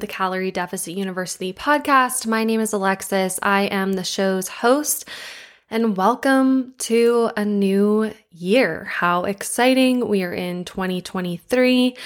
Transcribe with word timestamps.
the 0.00 0.06
Calorie 0.06 0.50
Deficit 0.50 0.94
University 0.94 1.52
podcast. 1.52 2.26
My 2.26 2.42
name 2.42 2.60
is 2.60 2.72
Alexis. 2.72 3.38
I 3.42 3.62
am 3.62 3.92
the 3.92 4.02
show's 4.02 4.48
host, 4.48 5.08
and 5.70 5.96
welcome 5.96 6.74
to 6.78 7.30
a 7.36 7.44
new 7.44 8.12
year. 8.30 8.84
How 8.84 9.24
exciting! 9.24 10.08
We 10.08 10.24
are 10.24 10.32
in 10.32 10.64
2023. 10.64 11.96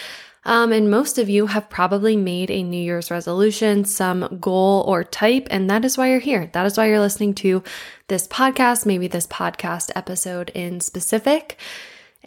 Um, 0.45 0.73
and 0.73 0.91
most 0.91 1.19
of 1.19 1.29
you 1.29 1.47
have 1.47 1.71
probably 1.71 2.16
made 2.16 2.51
a 2.51 2.62
New 2.62 2.83
Year's 2.83 3.11
resolution, 3.11 3.85
some 3.85 4.39
goal 4.41 4.84
or 4.87 5.05
type, 5.05 5.47
and 5.51 5.70
that 5.70 5.84
is 5.84 5.97
why 5.97 6.11
you're 6.11 6.20
here. 6.20 6.51
That 6.52 6.66
is 6.66 6.77
why 6.77 6.89
you're 6.89 7.01
listening 7.01 7.34
to 7.37 7.62
this 8.09 8.27
podcast, 8.29 8.87
maybe 8.87 9.09
this 9.09 9.27
podcast 9.27 9.91
episode 9.95 10.51
in 10.51 10.80
specific. 10.80 11.59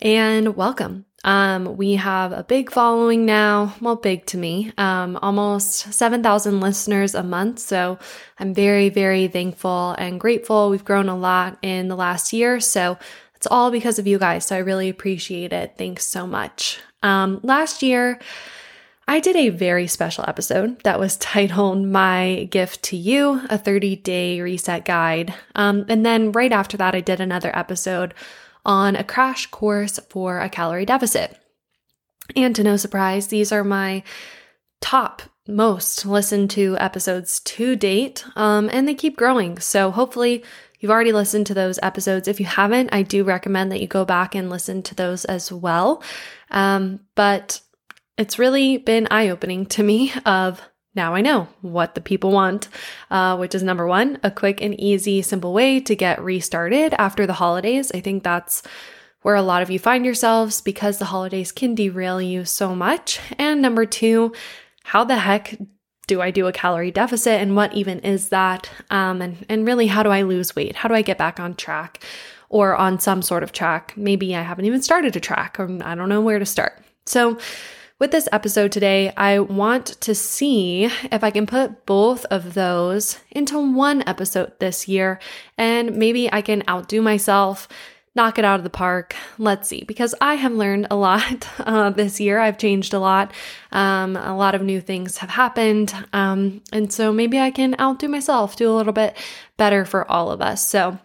And 0.02 0.56
welcome. 0.56 1.06
Um, 1.24 1.78
we 1.78 1.96
have 1.96 2.32
a 2.32 2.44
big 2.44 2.72
following 2.72 3.26
now, 3.26 3.76
well, 3.80 3.96
big 3.96 4.26
to 4.28 4.38
me, 4.38 4.72
um, 4.78 5.20
almost 5.22 5.94
7,000 5.94 6.60
listeners 6.60 7.14
a 7.14 7.24
month. 7.24 7.60
So 7.60 8.00
I'm 8.40 8.54
very, 8.54 8.90
very 8.90 9.28
thankful 9.28 9.92
and 10.00 10.20
grateful. 10.20 10.70
We've 10.70 10.86
grown 10.86 11.10
a 11.10 11.18
lot 11.18 11.58
in 11.62 11.90
the 11.90 11.96
last 11.96 12.34
year. 12.34 12.60
So 12.60 12.98
it's 13.36 13.48
all 13.48 13.72
because 13.72 14.00
of 14.00 14.08
you 14.08 14.18
guys. 14.18 14.46
So 14.46 14.56
I 14.56 14.60
really 14.60 14.90
appreciate 14.90 15.54
it. 15.54 15.76
Thanks 15.78 16.06
so 16.06 16.26
much. 16.26 16.80
Um, 17.04 17.40
last 17.44 17.84
year, 17.84 18.20
I 19.08 19.20
did 19.20 19.36
a 19.36 19.50
very 19.50 19.88
special 19.88 20.24
episode 20.28 20.82
that 20.84 21.00
was 21.00 21.18
titled 21.18 21.86
My 21.86 22.48
Gift 22.50 22.82
to 22.84 22.98
You, 22.98 23.42
a 23.50 23.58
30 23.58 23.96
day 23.98 24.42
reset 24.42 24.86
guide. 24.86 25.34
Um, 25.54 25.86
and 25.88 26.06
then 26.06 26.32
right 26.32 26.52
after 26.52 26.78
that, 26.78 26.96
I 26.96 27.02
did 27.02 27.20
another 27.20 27.56
episode 27.56 28.14
on 28.66 28.96
a 28.96 29.04
crash 29.04 29.48
course 29.48 30.00
for 30.10 30.40
a 30.40 30.50
calorie 30.50 30.86
deficit. 30.86 31.38
And 32.36 32.56
to 32.56 32.64
no 32.64 32.78
surprise, 32.78 33.28
these 33.28 33.52
are 33.52 33.64
my 33.64 34.04
top 34.80 35.22
most 35.48 36.06
listened 36.06 36.50
to 36.52 36.78
episodes 36.80 37.40
to 37.42 37.76
date, 37.76 38.26
um, 38.36 38.70
and 38.72 38.88
they 38.88 38.94
keep 38.94 39.18
growing. 39.18 39.58
So 39.60 39.92
hopefully, 39.92 40.44
you've 40.80 40.92
already 40.92 41.12
listened 41.12 41.48
to 41.48 41.54
those 41.54 41.80
episodes. 41.82 42.28
If 42.28 42.40
you 42.40 42.46
haven't, 42.46 42.94
I 42.94 43.02
do 43.02 43.24
recommend 43.24 43.72
that 43.72 43.82
you 43.82 43.88
go 43.88 44.06
back 44.06 44.36
and 44.36 44.50
listen 44.50 44.82
to 44.84 44.96
those 44.96 45.26
as 45.26 45.52
well. 45.52 46.04
Um, 46.50 47.02
but 47.16 47.62
it's 48.18 48.40
really 48.40 48.78
been 48.78 49.08
eye 49.10 49.30
opening 49.30 49.66
to 49.68 49.84
me 49.84 50.14
of 50.26 50.62
now 50.94 51.16
I 51.16 51.22
know 51.22 51.48
what 51.62 51.96
the 51.96 52.02
people 52.02 52.32
want, 52.32 52.68
uh, 53.10 53.38
which 53.38 53.56
is 53.56 53.64
number 53.64 53.88
one, 53.88 54.20
a 54.24 54.32
quick 54.32 54.62
and 54.62 54.78
easy, 54.80 55.22
simple 55.22 55.54
way 55.54 55.80
to 55.80 55.96
get 55.96 56.22
restarted 56.22 56.94
after 56.98 57.26
the 57.26 57.34
holidays. 57.34 57.92
I 57.94 58.02
think 58.02 58.24
that's 58.24 58.62
where 59.22 59.36
a 59.36 59.42
lot 59.42 59.62
of 59.62 59.70
you 59.70 59.80
find 59.80 60.04
yourselves 60.04 60.62
because 60.62 60.98
the 60.98 61.06
holidays 61.06 61.52
can 61.52 61.76
derail 61.76 62.22
you 62.22 62.44
so 62.44 62.76
much. 62.76 63.20
And 63.38 63.62
number 63.62 63.86
two, 63.86 64.34
how 64.84 65.04
the 65.04 65.18
heck 65.18 65.58
do 66.08 66.22
I 66.22 66.32
do 66.32 66.48
a 66.48 66.52
calorie 66.52 66.92
deficit 66.92 67.40
and 67.40 67.56
what 67.56 67.74
even 67.74 68.00
is 68.00 68.30
that? 68.30 68.70
Um, 68.90 69.22
and, 69.22 69.46
and 69.48 69.66
really, 69.66 69.88
how 69.88 70.04
do 70.04 70.10
I 70.10 70.24
lose 70.24 70.56
weight? 70.56 70.76
How 70.76 70.90
do 70.90 70.96
I 70.96 71.04
get 71.04 71.18
back 71.18 71.40
on 71.40 71.56
track 71.56 72.04
or 72.50 72.76
on 72.76 73.00
some 73.00 73.22
sort 73.22 73.44
of 73.44 73.54
track? 73.54 73.94
Maybe 73.96 74.36
I 74.36 74.42
haven't 74.42 74.66
even 74.66 74.82
started 74.82 75.16
a 75.16 75.22
track 75.22 75.60
or 75.60 75.70
I 75.84 75.96
don't 75.96 76.10
know 76.10 76.22
where 76.22 76.40
to 76.40 76.46
start. 76.46 76.84
So, 77.06 77.38
with 78.02 78.10
this 78.10 78.28
episode 78.32 78.72
today, 78.72 79.14
I 79.16 79.38
want 79.38 79.86
to 80.02 80.16
see 80.16 80.86
if 80.86 81.24
I 81.24 81.30
can 81.30 81.46
put 81.46 81.86
both 81.86 82.26
of 82.32 82.56
those 82.56 83.20
into 83.30 83.60
one 83.60 84.04
episode 84.08 84.54
this 84.58 84.88
year 84.88 85.20
and 85.56 85.96
maybe 85.96 86.28
I 86.34 86.42
can 86.42 86.64
outdo 86.68 87.00
myself, 87.04 87.68
knock 88.16 88.40
it 88.40 88.44
out 88.44 88.60
of 88.60 88.64
the 88.64 88.72
park. 88.72 89.16
Let's 89.38 89.68
see, 89.68 89.84
because 89.84 90.16
I 90.20 90.34
have 90.34 90.52
learned 90.52 90.88
a 90.90 90.96
lot 90.96 91.48
uh, 91.60 91.92
this 91.92 92.20
year. 92.20 92.40
I've 92.40 92.58
changed 92.58 92.96
a 92.96 93.00
lot. 93.00 93.34
Um, 93.72 94.18
a 94.18 94.36
lot 94.36 94.56
of 94.56 94.64
new 94.64 94.82
things 94.82 95.18
have 95.18 95.30
happened. 95.30 95.94
Um, 96.12 96.64
and 96.74 96.92
so 96.92 97.14
maybe 97.14 97.38
I 97.38 97.52
can 97.52 97.80
outdo 97.80 98.08
myself, 98.08 98.56
do 98.56 98.68
a 98.68 98.74
little 98.74 98.94
bit 98.94 99.16
better 99.58 99.86
for 99.86 100.10
all 100.10 100.32
of 100.32 100.42
us. 100.42 100.68
So, 100.68 100.98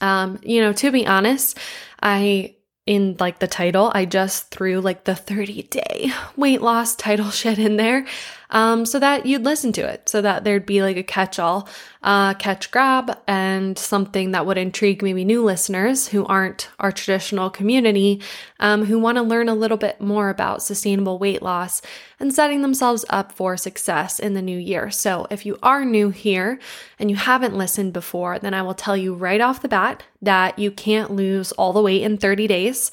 um, 0.00 0.38
you 0.42 0.62
know, 0.62 0.72
to 0.72 0.90
be 0.90 1.06
honest, 1.06 1.58
I 2.00 2.54
in 2.88 3.16
like 3.20 3.38
the 3.38 3.46
title, 3.46 3.92
I 3.94 4.06
just 4.06 4.48
threw 4.48 4.80
like 4.80 5.04
the 5.04 5.14
30 5.14 5.64
day 5.64 6.10
weight 6.36 6.62
loss 6.62 6.96
title 6.96 7.30
shit 7.30 7.58
in 7.58 7.76
there. 7.76 8.06
Um, 8.48 8.86
so 8.86 8.98
that 8.98 9.26
you'd 9.26 9.44
listen 9.44 9.72
to 9.74 9.82
it, 9.82 10.08
so 10.08 10.22
that 10.22 10.42
there'd 10.42 10.64
be 10.64 10.80
like 10.80 10.96
a 10.96 11.02
catch 11.02 11.38
all, 11.38 11.68
uh, 12.02 12.34
catch 12.34 12.70
grab, 12.70 13.18
and 13.26 13.78
something 13.78 14.30
that 14.30 14.46
would 14.46 14.56
intrigue 14.56 15.02
maybe 15.02 15.24
new 15.24 15.44
listeners 15.44 16.08
who 16.08 16.24
aren't 16.26 16.68
our 16.78 16.92
traditional 16.92 17.50
community, 17.50 18.22
um, 18.60 18.84
who 18.84 18.98
want 18.98 19.16
to 19.16 19.22
learn 19.22 19.48
a 19.48 19.54
little 19.54 19.76
bit 19.76 20.00
more 20.00 20.28
about 20.28 20.62
sustainable 20.62 21.18
weight 21.18 21.42
loss 21.42 21.82
and 22.20 22.32
setting 22.32 22.62
themselves 22.62 23.04
up 23.08 23.32
for 23.32 23.56
success 23.56 24.18
in 24.18 24.34
the 24.34 24.42
new 24.42 24.58
year. 24.58 24.90
So 24.90 25.26
if 25.30 25.44
you 25.44 25.58
are 25.62 25.84
new 25.84 26.10
here 26.10 26.58
and 26.98 27.10
you 27.10 27.16
haven't 27.16 27.56
listened 27.56 27.92
before, 27.92 28.38
then 28.38 28.54
I 28.54 28.62
will 28.62 28.74
tell 28.74 28.96
you 28.96 29.14
right 29.14 29.40
off 29.40 29.62
the 29.62 29.68
bat 29.68 30.02
that 30.22 30.58
you 30.58 30.70
can't 30.70 31.10
lose 31.10 31.52
all 31.52 31.72
the 31.72 31.82
weight 31.82 32.02
in 32.02 32.18
30 32.18 32.46
days. 32.46 32.90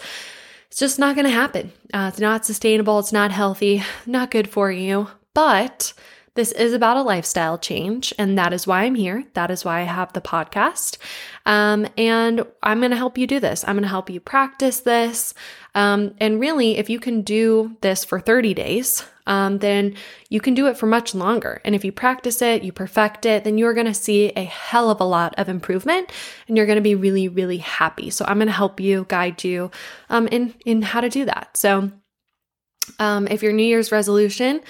It's 0.68 0.80
just 0.80 1.00
not 1.00 1.16
going 1.16 1.26
to 1.26 1.32
happen. 1.32 1.72
Uh, 1.94 2.10
it's 2.12 2.20
not 2.20 2.46
sustainable. 2.46 3.00
It's 3.00 3.14
not 3.14 3.32
healthy, 3.32 3.84
not 4.06 4.32
good 4.32 4.50
for 4.50 4.72
you. 4.72 5.08
But 5.34 5.94
this 6.36 6.52
is 6.52 6.74
about 6.74 6.98
a 6.98 7.02
lifestyle 7.02 7.58
change, 7.58 8.14
and 8.20 8.38
that 8.38 8.52
is 8.52 8.68
why 8.68 8.84
I'm 8.84 8.96
here. 8.96 9.24
That 9.34 9.52
is 9.52 9.64
why 9.64 9.80
I 9.80 9.84
have 9.84 10.12
the 10.12 10.22
podcast. 10.22 10.98
Um, 11.46 11.88
and 11.98 12.46
I'm 12.62 12.80
going 12.80 12.92
to 12.92 12.98
help 12.98 13.18
you 13.18 13.26
do 13.26 13.40
this. 13.40 13.64
I'm 13.66 13.76
going 13.76 13.84
to 13.84 13.90
help 13.90 14.10
you 14.10 14.20
practice 14.20 14.82
this. 14.82 15.34
Um, 15.76 16.14
and 16.20 16.40
really, 16.40 16.78
if 16.78 16.90
you 16.90 17.00
can 17.00 17.22
do 17.22 17.78
this 17.80 18.04
for 18.04 18.20
30 18.20 18.54
days, 18.54 19.06
um, 19.28 19.60
then 19.60 19.96
you 20.30 20.42
can 20.42 20.54
do 20.54 20.68
it 20.68 20.78
for 20.78 20.88
much 20.88 21.16
longer. 21.16 21.62
And 21.64 21.74
if 21.74 21.86
you 21.86 21.92
practice 21.92 22.42
it, 22.42 22.64
you 22.64 22.72
perfect 22.72 23.26
it, 23.26 23.44
then 23.44 23.58
you're 23.58 23.74
going 23.74 23.88
to 23.88 23.94
see 23.94 24.28
a 24.36 24.44
hell 24.44 24.90
of 24.90 25.00
a 25.00 25.06
lot 25.06 25.34
of 25.38 25.50
improvement 25.50 26.12
and 26.48 26.58
you're 26.58 26.68
going 26.68 26.76
to 26.76 26.82
be 26.82 26.96
really, 26.96 27.28
really 27.28 27.58
happy. 27.58 28.10
So 28.10 28.26
I'm 28.28 28.38
going 28.38 28.48
to 28.48 28.54
help 28.54 28.80
you, 28.80 29.06
guide 29.10 29.44
you 29.44 29.72
um, 30.10 30.28
in, 30.28 30.54
in 30.66 30.82
how 30.82 31.02
to 31.02 31.10
do 31.10 31.26
that. 31.26 31.58
So 31.58 31.92
um, 33.00 33.28
if 33.28 33.42
your 33.42 33.54
New 33.54 33.64
Year's 33.64 33.92
resolution 33.92 34.62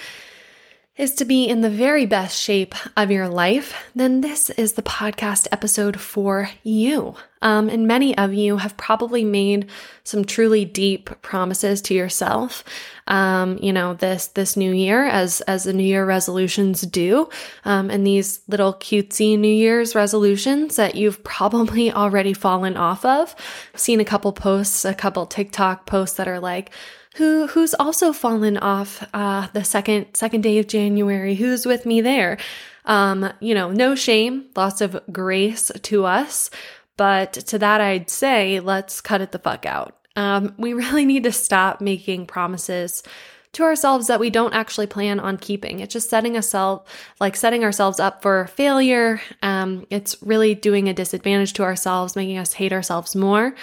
is 0.98 1.14
to 1.14 1.26
be 1.26 1.46
in 1.46 1.60
the 1.60 1.70
very 1.70 2.06
best 2.06 2.42
shape 2.42 2.74
of 2.96 3.12
your 3.12 3.28
life, 3.28 3.84
then 3.94 4.22
this 4.22 4.50
is 4.52 4.74
the 4.74 4.82
podcast 4.82 5.46
episode 5.52 6.00
for 6.00 6.50
you. 6.64 7.16
Um, 7.42 7.70
and 7.70 7.86
many 7.86 8.18
of 8.18 8.34
you 8.34 8.58
have 8.58 8.78
probably 8.78 9.26
made 9.26 9.70
some 10.04 10.24
truly 10.24 10.64
deep 10.64 11.10
promises 11.22 11.82
to 11.84 11.94
yourself. 11.94 12.64
Um, 13.08 13.60
you 13.62 13.72
know, 13.74 13.94
this 13.94 14.28
this 14.28 14.58
new 14.58 14.72
year, 14.72 15.06
as 15.06 15.42
as 15.42 15.66
the 15.66 15.74
New 15.74 15.84
Year 15.84 16.06
resolutions 16.06 16.82
do, 16.82 17.30
um, 17.66 17.92
and 17.92 18.08
these 18.08 18.40
little 18.48 18.74
cutesy 18.74 19.38
New 19.38 19.48
Year's 19.48 19.94
resolutions 19.94 20.78
that 20.78 20.96
you've 20.96 21.24
probably 21.24 21.92
already 21.92 22.34
fallen 22.34 22.78
off 22.78 23.06
of. 23.06 23.36
I've 23.74 23.80
seen 23.80 24.00
a 24.00 24.06
couple 24.06 24.32
posts, 24.32 24.86
a 24.86 24.96
couple 24.96 25.28
TikTok 25.28 25.86
posts 25.86 26.18
that 26.18 26.28
are 26.28 26.40
like 26.40 26.72
who 27.16 27.48
who's 27.48 27.74
also 27.74 28.14
fallen 28.14 28.58
off 28.58 29.08
uh, 29.14 29.48
the 29.53 29.64
second 29.64 30.08
second 30.14 30.42
day 30.42 30.59
of 30.59 30.68
January. 30.68 31.36
Who's 31.36 31.66
with 31.66 31.86
me 31.86 32.02
there? 32.02 32.38
Um, 32.86 33.31
you 33.40 33.56
know, 33.56 33.72
no 33.72 33.96
shame, 33.96 34.46
lots 34.56 34.81
of 34.81 35.02
grace 35.12 35.72
to 35.84 36.06
us. 36.06 36.50
But 36.98 37.34
to 37.34 37.59
that, 37.59 37.81
I'd 37.81 38.09
say 38.09 38.59
let's 38.59 39.02
cut 39.02 39.22
it 39.22 39.31
the 39.31 39.40
fuck 39.40 39.66
out. 39.66 39.98
Um, 40.16 40.53
we 40.58 40.74
really 40.74 41.06
need 41.06 41.24
to 41.24 41.31
stop 41.31 41.81
making 41.81 42.28
promises 42.28 43.03
to 43.53 43.64
ourselves 43.64 44.08
that 44.08 44.20
we 44.20 44.30
don't 44.30 44.53
actually 44.53 44.88
plan 44.88 45.18
on 45.22 45.38
keeping. 45.38 45.80
It's 45.80 45.94
just 45.94 46.09
setting 46.09 46.36
ourselves 46.36 46.90
like 47.22 47.38
setting 47.38 47.64
ourselves 47.64 48.00
up 48.00 48.22
for 48.22 48.47
failure. 48.47 49.22
Um, 49.41 49.88
it's 49.90 50.22
really 50.22 50.53
doing 50.53 50.90
a 50.90 50.94
disadvantage 50.94 51.53
to 51.53 51.64
ourselves, 51.64 52.17
making 52.17 52.38
us 52.38 52.53
hate 52.53 52.73
ourselves 52.73 53.16
more. 53.16 53.56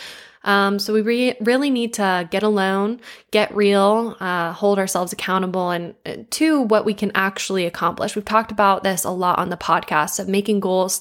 Um, 0.45 0.79
so 0.79 0.93
we 0.93 1.01
re- 1.03 1.37
really 1.41 1.71
need 1.71 1.95
to 1.95 2.29
get 2.31 2.43
alone, 2.43 3.01
get 3.31 3.55
real, 3.55 4.17
uh, 4.21 4.53
hold 4.53 4.79
ourselves 4.79 5.13
accountable, 5.13 5.71
and 5.71 5.95
uh, 6.05 6.17
to 6.31 6.61
what 6.63 6.85
we 6.85 6.95
can 6.95 7.13
actually 7.15 7.67
accomplish. 7.67 8.17
We've 8.17 8.25
talked 8.25 8.53
about 8.53 8.83
this 8.83 9.05
a 9.05 9.11
lot 9.11 9.39
on 9.39 9.51
the 9.51 9.57
podcast 9.57 10.19
of 10.19 10.29
making 10.29 10.61
goals 10.61 11.01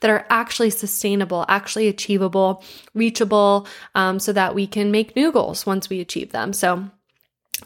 that 0.00 0.10
are 0.10 0.26
actually 0.28 0.70
sustainable, 0.70 1.44
actually 1.48 1.88
achievable, 1.88 2.62
reachable, 2.92 3.66
um, 3.94 4.18
so 4.18 4.32
that 4.32 4.54
we 4.54 4.66
can 4.66 4.90
make 4.90 5.16
new 5.16 5.32
goals 5.32 5.64
once 5.64 5.88
we 5.88 6.00
achieve 6.00 6.32
them. 6.32 6.52
So 6.52 6.90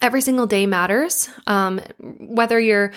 every 0.02 0.20
single 0.20 0.46
day 0.46 0.66
matters. 0.66 1.28
Um, 1.46 1.80
whether 1.98 2.60
you're 2.60 2.92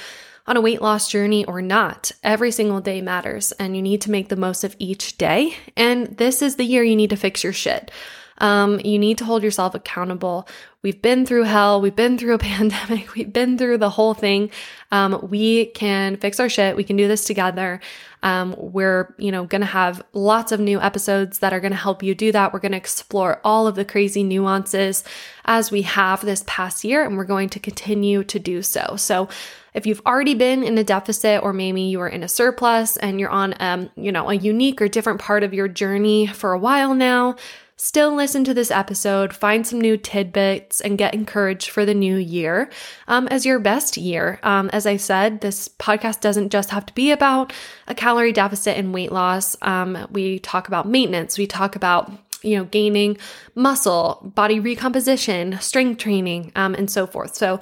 on 0.45 0.57
a 0.57 0.61
weight 0.61 0.81
loss 0.81 1.09
journey 1.09 1.45
or 1.45 1.61
not, 1.61 2.11
every 2.23 2.51
single 2.51 2.81
day 2.81 3.01
matters, 3.01 3.51
and 3.53 3.75
you 3.75 3.81
need 3.81 4.01
to 4.01 4.11
make 4.11 4.29
the 4.29 4.35
most 4.35 4.63
of 4.63 4.75
each 4.79 5.17
day. 5.17 5.55
And 5.77 6.17
this 6.17 6.41
is 6.41 6.55
the 6.55 6.63
year 6.63 6.83
you 6.83 6.95
need 6.95 7.11
to 7.11 7.15
fix 7.15 7.43
your 7.43 7.53
shit. 7.53 7.91
Um, 8.39 8.79
you 8.79 8.97
need 8.97 9.17
to 9.19 9.25
hold 9.25 9.43
yourself 9.43 9.75
accountable. 9.75 10.47
We've 10.81 11.01
been 11.01 11.25
through 11.25 11.43
hell. 11.43 11.81
We've 11.81 11.95
been 11.95 12.17
through 12.17 12.35
a 12.35 12.37
pandemic. 12.39 13.13
We've 13.15 13.31
been 13.31 13.57
through 13.57 13.79
the 13.79 13.89
whole 13.89 14.13
thing. 14.13 14.51
Um, 14.91 15.27
we 15.29 15.67
can 15.67 16.17
fix 16.17 16.39
our 16.39 16.49
shit. 16.49 16.75
We 16.75 16.83
can 16.83 16.95
do 16.95 17.07
this 17.07 17.25
together. 17.25 17.81
Um, 18.23 18.55
we're, 18.57 19.13
you 19.17 19.31
know, 19.31 19.45
going 19.45 19.61
to 19.61 19.67
have 19.67 20.03
lots 20.13 20.51
of 20.51 20.59
new 20.59 20.79
episodes 20.81 21.39
that 21.39 21.53
are 21.53 21.59
going 21.59 21.71
to 21.71 21.77
help 21.77 22.03
you 22.03 22.15
do 22.15 22.31
that. 22.31 22.53
We're 22.53 22.59
going 22.59 22.73
to 22.73 22.77
explore 22.77 23.39
all 23.43 23.67
of 23.67 23.75
the 23.75 23.85
crazy 23.85 24.23
nuances 24.23 25.03
as 25.45 25.71
we 25.71 25.83
have 25.83 26.21
this 26.21 26.43
past 26.47 26.83
year, 26.83 27.05
and 27.05 27.17
we're 27.17 27.23
going 27.23 27.49
to 27.49 27.59
continue 27.59 28.23
to 28.25 28.39
do 28.39 28.61
so. 28.61 28.95
So, 28.97 29.29
if 29.73 29.85
you've 29.85 30.01
already 30.05 30.33
been 30.33 30.63
in 30.63 30.77
a 30.79 30.83
deficit 30.83 31.43
or 31.43 31.53
maybe 31.53 31.81
you 31.83 32.01
are 32.01 32.07
in 32.07 32.23
a 32.23 32.27
surplus 32.27 32.97
and 32.97 33.19
you're 33.19 33.29
on 33.29 33.53
um, 33.59 33.89
you 33.95 34.11
know, 34.11 34.27
a 34.29 34.33
unique 34.33 34.81
or 34.81 34.87
different 34.87 35.21
part 35.21 35.43
of 35.43 35.53
your 35.53 35.67
journey 35.67 36.25
for 36.25 36.53
a 36.53 36.59
while 36.59 36.95
now, 36.95 37.35
still 37.79 38.13
listen 38.13 38.43
to 38.43 38.53
this 38.53 38.71
episode, 38.71 39.33
find 39.33 39.65
some 39.65 39.79
new 39.79 39.95
tidbits, 39.95 40.81
and 40.81 40.97
get 40.97 41.13
encouraged 41.13 41.69
for 41.69 41.85
the 41.85 41.93
new 41.93 42.17
year 42.17 42.69
um, 43.07 43.27
as 43.29 43.45
your 43.45 43.57
best 43.57 43.95
year. 43.95 44.37
Um, 44.43 44.69
as 44.71 44.85
I 44.85 44.97
said, 44.97 45.39
this 45.39 45.69
podcast 45.69 46.19
doesn't 46.19 46.49
just 46.49 46.71
have 46.71 46.85
to 46.87 46.93
be 46.93 47.11
about 47.11 47.53
a 47.87 47.95
calorie 47.95 48.33
deficit 48.33 48.77
and 48.77 48.93
weight 48.93 49.13
loss. 49.13 49.55
Um, 49.61 50.07
we 50.11 50.39
talk 50.39 50.67
about 50.67 50.87
maintenance, 50.87 51.37
we 51.37 51.47
talk 51.47 51.77
about 51.77 52.11
you 52.41 52.57
know, 52.57 52.65
gaining 52.65 53.17
muscle, 53.55 54.31
body 54.35 54.59
recomposition, 54.59 55.59
strength 55.59 55.99
training, 55.99 56.51
um, 56.55 56.73
and 56.75 56.89
so 56.89 57.05
forth. 57.07 57.35
So, 57.35 57.59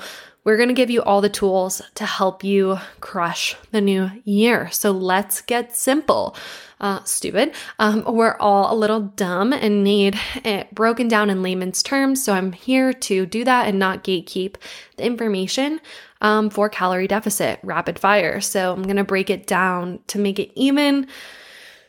we're 0.47 0.55
going 0.55 0.69
to 0.69 0.73
give 0.73 0.89
you 0.89 1.03
all 1.03 1.19
the 1.19 1.27
tools 1.27 1.81
to 1.95 2.05
help 2.05 2.41
you 2.41 2.77
crush 3.01 3.57
the 3.71 3.81
new 3.81 4.09
year. 4.23 4.71
So 4.71 4.91
let's 4.91 5.41
get 5.41 5.75
simple. 5.75 6.37
Uh, 6.79 7.03
stupid. 7.03 7.53
Um, 7.79 8.05
we're 8.07 8.37
all 8.39 8.73
a 8.73 8.77
little 8.77 9.01
dumb 9.01 9.51
and 9.51 9.83
need 9.83 10.17
it 10.45 10.73
broken 10.73 11.09
down 11.09 11.29
in 11.29 11.43
layman's 11.43 11.83
terms. 11.83 12.23
So 12.23 12.31
I'm 12.31 12.53
here 12.53 12.93
to 12.93 13.25
do 13.25 13.43
that 13.43 13.67
and 13.67 13.77
not 13.77 14.05
gatekeep 14.05 14.55
the 14.95 15.03
information 15.03 15.81
um, 16.21 16.49
for 16.49 16.69
calorie 16.69 17.09
deficit 17.09 17.59
rapid 17.61 17.99
fire. 17.99 18.39
So 18.39 18.71
I'm 18.71 18.83
going 18.83 18.95
to 18.95 19.03
break 19.03 19.29
it 19.29 19.47
down 19.47 19.99
to 20.07 20.17
make 20.17 20.39
it 20.39 20.53
even 20.55 21.07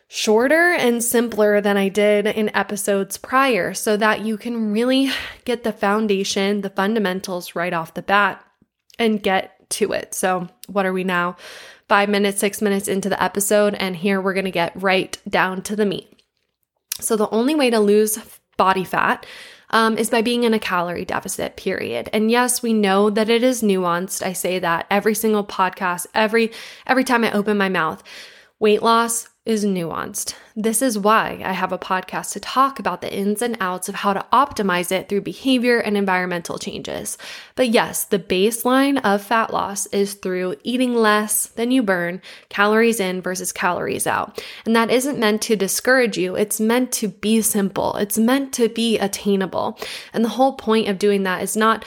shorter 0.09 0.73
and 0.73 1.05
simpler 1.05 1.61
than 1.61 1.77
I 1.77 1.89
did 1.89 2.27
in 2.27 2.55
episodes 2.57 3.19
prior 3.19 3.75
so 3.75 3.97
that 3.99 4.23
you 4.23 4.39
can 4.39 4.73
really 4.73 5.11
get 5.45 5.65
the 5.65 5.73
foundation, 5.73 6.63
the 6.63 6.71
fundamentals 6.71 7.55
right 7.55 7.75
off 7.75 7.95
the 7.95 8.03
bat 8.03 8.43
and 8.99 9.23
get 9.23 9.69
to 9.71 9.93
it. 9.93 10.15
So, 10.15 10.49
what 10.67 10.87
are 10.87 10.93
we 10.93 11.05
now? 11.05 11.37
Five 11.89 12.09
minutes, 12.09 12.41
six 12.41 12.61
minutes 12.61 12.89
into 12.89 13.09
the 13.09 13.23
episode, 13.23 13.75
and 13.75 13.95
here 13.97 14.21
we're 14.21 14.35
gonna 14.35 14.51
get 14.51 14.73
right 14.83 15.17
down 15.29 15.63
to 15.63 15.77
the 15.77 15.87
meat. 15.87 16.23
So, 17.01 17.15
the 17.17 17.31
only 17.31 17.55
way 17.55 17.69
to 17.71 17.79
lose 17.79 18.19
body 18.57 18.85
fat 18.85 19.27
um, 19.71 19.99
is 19.99 20.09
by 20.09 20.23
being 20.23 20.45
in 20.45 20.55
a 20.55 20.59
calorie 20.59 21.05
deficit, 21.05 21.57
period. 21.57 22.09
And 22.15 22.31
yes, 22.31 22.63
we 22.63 22.73
know 22.73 23.11
that 23.11 23.29
it 23.29 23.43
is 23.43 23.63
nuanced. 23.63 24.23
I 24.23 24.33
say 24.33 24.59
that 24.59 24.87
every 24.91 25.15
single 25.15 25.45
podcast, 25.45 26.07
every 26.15 26.51
every 26.87 27.05
time 27.05 27.25
I 27.25 27.33
open 27.33 27.59
my 27.59 27.69
mouth. 27.69 28.03
Weight 28.61 28.83
loss 28.83 29.29
is 29.49 29.65
nuanced. 29.65 30.35
This 30.55 30.83
is 30.83 30.99
why 30.99 31.41
I 31.43 31.55
have 31.55 31.73
a 31.73 31.79
podcast 31.79 32.33
to 32.33 32.41
talk 32.41 32.79
about 32.79 33.01
the 33.01 33.11
ins 33.11 33.41
and 33.41 33.57
outs 33.61 33.89
of 33.89 33.95
how 33.95 34.13
to 34.13 34.27
optimize 34.31 34.93
it 34.93 35.09
through 35.09 35.23
behavior 35.23 35.79
and 35.79 35.97
environmental 35.97 36.59
changes. 36.59 37.17
But 37.57 37.71
yes, 37.71 38.05
the 38.05 38.19
baseline 38.19 39.01
of 39.03 39.23
fat 39.23 39.51
loss 39.51 39.87
is 39.87 40.13
through 40.13 40.57
eating 40.65 40.95
less 40.95 41.47
than 41.47 41.71
you 41.71 41.83
burn, 41.83 42.21
calories 42.51 43.01
in 43.01 43.23
versus 43.23 43.51
calories 43.51 44.07
out. 44.07 44.39
And 44.67 44.77
that 44.77 44.91
isn't 44.91 45.19
meant 45.19 45.41
to 45.43 45.57
discourage 45.57 46.19
you, 46.19 46.37
it's 46.37 46.61
meant 46.61 46.93
to 46.93 47.09
be 47.09 47.41
simple, 47.41 47.97
it's 47.97 48.19
meant 48.19 48.53
to 48.55 48.69
be 48.69 48.99
attainable. 48.99 49.79
And 50.13 50.23
the 50.23 50.31
whole 50.31 50.53
point 50.53 50.89
of 50.89 50.99
doing 50.99 51.23
that 51.23 51.43
is 51.43 51.57
not 51.57 51.87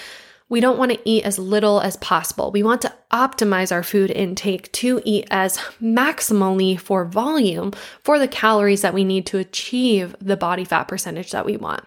we 0.52 0.60
don't 0.60 0.78
want 0.78 0.92
to 0.92 1.00
eat 1.06 1.24
as 1.24 1.40
little 1.40 1.80
as 1.80 1.96
possible. 1.98 2.52
We 2.52 2.62
want 2.62 2.82
to 2.82 2.94
optimize 3.10 3.72
our 3.72 3.84
food 3.84 4.12
intake 4.12 4.70
to 4.74 5.02
eat 5.06 5.26
as 5.32 5.58
maximally 5.82 6.78
for 6.78 7.06
volume 7.06 7.72
for 8.04 8.20
the 8.20 8.28
calories 8.28 8.82
that 8.82 8.94
we 8.94 9.06
need 9.06 9.26
to 9.28 9.38
achieve 9.38 10.14
the 10.20 10.36
body 10.36 10.66
fat 10.66 10.90
percentage 10.90 11.32
that 11.32 11.46
we 11.46 11.56
want. 11.56 11.86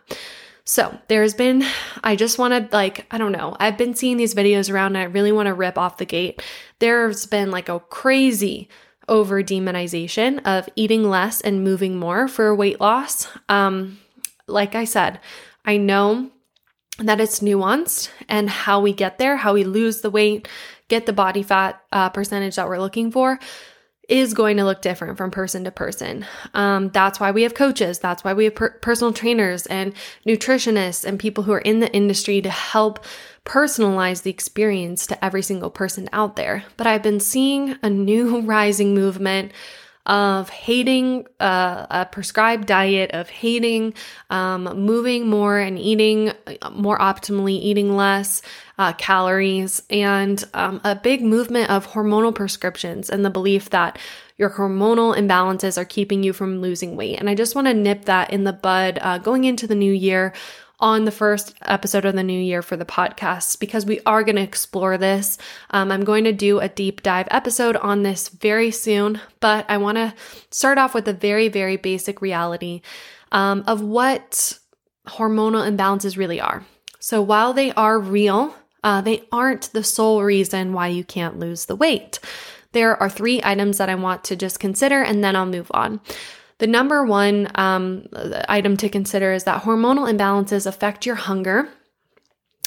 So, 0.65 0.99
there's 1.09 1.35
been, 1.35 1.63
I 2.03 2.17
just 2.17 2.39
want 2.39 2.55
to, 2.55 2.75
like, 2.75 3.05
I 3.11 3.19
don't 3.19 3.33
know, 3.33 3.55
I've 3.61 3.77
been 3.77 3.95
seeing 3.95 4.17
these 4.17 4.35
videos 4.35 4.73
around 4.73 4.97
and 4.97 4.99
I 4.99 5.05
really 5.05 5.31
want 5.31 5.49
to 5.49 5.55
rip 5.55 5.77
off 5.77 5.99
the 5.99 6.07
gate. 6.07 6.43
There's 6.79 7.27
been 7.27 7.51
like 7.51 7.69
a 7.69 7.81
crazy 7.81 8.71
over 9.11 9.43
demonization 9.43 10.43
of 10.47 10.71
eating 10.75 11.05
less 11.05 11.43
and 11.43 11.63
moving 11.63 11.97
more 11.97 12.29
for 12.29 12.55
weight 12.55 12.81
loss. 12.81 13.29
Um, 13.51 13.99
like 14.47 14.75
I 14.75 14.85
said, 14.85 15.21
I 15.67 15.77
know 15.77 16.31
that 16.99 17.21
it's 17.21 17.41
nuanced 17.41 18.11
and 18.29 18.49
how 18.49 18.81
we 18.81 18.93
get 18.93 19.19
there, 19.19 19.37
how 19.37 19.55
we 19.55 19.65
lose 19.65 20.01
the 20.01 20.11
weight, 20.11 20.49
get 20.89 21.07
the 21.07 21.13
body 21.13 21.43
fat 21.43 21.83
uh, 21.93 22.09
percentage 22.11 22.57
that 22.57 22.69
we're 22.69 22.79
looking 22.79 23.11
for 23.11 23.39
is 24.09 24.35
going 24.35 24.59
to 24.59 24.65
look 24.65 24.83
different 24.83 25.17
from 25.17 25.31
person 25.31 25.65
to 25.65 25.71
person. 25.71 26.27
Um, 26.53 26.91
that's 26.91 27.19
why 27.19 27.31
we 27.31 27.43
have 27.43 27.55
coaches. 27.55 27.99
That's 27.99 28.23
why 28.23 28.35
we 28.35 28.45
have 28.45 28.55
per- 28.55 28.79
personal 28.81 29.13
trainers 29.13 29.67
and 29.67 29.95
nutritionists 30.27 31.05
and 31.05 31.19
people 31.19 31.45
who 31.45 31.53
are 31.53 31.61
in 31.61 31.81
the 31.81 31.93
industry 31.93 32.43
to 32.43 32.51
help 32.51 33.05
personalize 33.45 34.23
the 34.23 34.31
experience 34.31 35.07
to 35.07 35.25
every 35.25 35.43
single 35.43 35.71
person 35.71 36.09
out 36.13 36.37
there. 36.37 36.65
But 36.77 36.87
I've 36.87 37.03
been 37.03 37.21
seeing 37.21 37.77
a 37.83 37.91
new 37.91 38.41
rising 38.43 38.95
movement 38.95 39.53
of 40.07 40.51
hating 40.51 41.27
uh, 41.41 41.87
a 41.91 42.07
prescribed 42.11 42.67
diet, 42.67 43.11
of 43.13 43.29
hating 43.29 43.95
um, 44.31 44.65
moving 44.65 45.29
more 45.29 45.59
and 45.59 45.79
eating 45.79 46.33
more 46.73 46.99
optimally, 46.99 47.53
eating 47.53 47.97
less 47.97 48.43
uh, 48.79 48.93
calories, 48.93 49.83
and 49.89 50.45
um, 50.53 50.81
a 50.85 50.95
big 50.95 51.23
movement 51.23 51.71
of 51.71 51.87
hormonal 51.87 52.35
prescriptions 52.35 53.09
and 53.09 53.25
the 53.25 53.31
belief 53.31 53.71
that 53.71 53.99
your 54.37 54.51
hormonal 54.51 55.17
imbalances 55.17 55.79
are 55.79 55.85
keeping 55.85 56.23
you 56.23 56.33
from 56.33 56.61
losing 56.61 56.97
weight. 56.97 57.19
And 57.19 57.31
I 57.31 57.35
just 57.35 57.55
want 57.55 57.69
to 57.69 57.75
nip 57.75 58.07
that 58.07 58.31
in 58.33 58.45
the 58.45 58.53
bud 58.53 58.99
uh, 59.01 59.19
going 59.19 59.45
into 59.45 59.67
the 59.67 59.77
new 59.77 59.93
year 59.93 60.35
on 60.81 61.05
the 61.05 61.11
first 61.11 61.55
episode 61.63 62.05
of 62.05 62.15
the 62.15 62.23
new 62.23 62.39
year 62.39 62.63
for 62.63 62.77
the 62.77 62.85
podcast 62.85 63.59
because 63.61 63.87
we 63.87 64.01
are 64.07 64.25
going 64.25 64.37
to 64.37 64.43
explore 64.43 64.99
this. 64.99 65.39
Um, 65.71 65.93
I'm 65.93 66.05
going 66.05 66.25
to 66.25 66.33
do 66.33 66.59
a 66.59 66.69
deep 66.69 67.03
dive 67.03 67.29
episode 67.31 67.77
on 67.77 68.03
this 68.03 68.29
very 68.29 68.71
soon, 68.71 69.21
but 69.41 69.65
I 69.69 69.79
want 69.79 69.97
to 69.97 70.15
start 70.51 70.79
off 70.79 70.95
with 70.95 71.07
a 71.09 71.13
very, 71.13 71.49
very 71.49 71.77
basic 71.77 72.21
reality 72.21 72.83
um, 73.33 73.65
of 73.67 73.81
what 73.81 74.59
hormonal 75.07 75.69
imbalances 75.69 76.17
really 76.17 76.41
are. 76.41 76.65
So 76.99 77.21
while 77.23 77.53
they 77.53 77.73
are 77.73 77.99
real, 77.99 78.55
uh, 78.83 79.01
they 79.01 79.25
aren't 79.31 79.73
the 79.73 79.85
sole 79.85 80.23
reason 80.23 80.73
why 80.73 80.89
you 80.89 81.05
can't 81.05 81.39
lose 81.39 81.67
the 81.67 81.77
weight. 81.77 82.19
There 82.73 83.01
are 83.01 83.09
three 83.09 83.41
items 83.45 83.79
that 83.79 83.89
I 83.89 83.95
want 83.95 84.25
to 84.25 84.37
just 84.37 84.59
consider 84.59 85.03
and 85.03 85.23
then 85.23 85.37
I'll 85.37 85.47
move 85.47 85.71
on. 85.73 86.01
The 86.59 86.67
number 86.67 87.05
one 87.05 87.51
um, 87.57 88.07
item 88.49 88.77
to 88.79 88.89
consider 88.89 89.33
is 89.33 89.45
that 89.45 89.63
hormonal 89.63 90.13
imbalances 90.13 90.67
affect 90.67 91.07
your 91.07 91.17
hunger. 91.17 91.69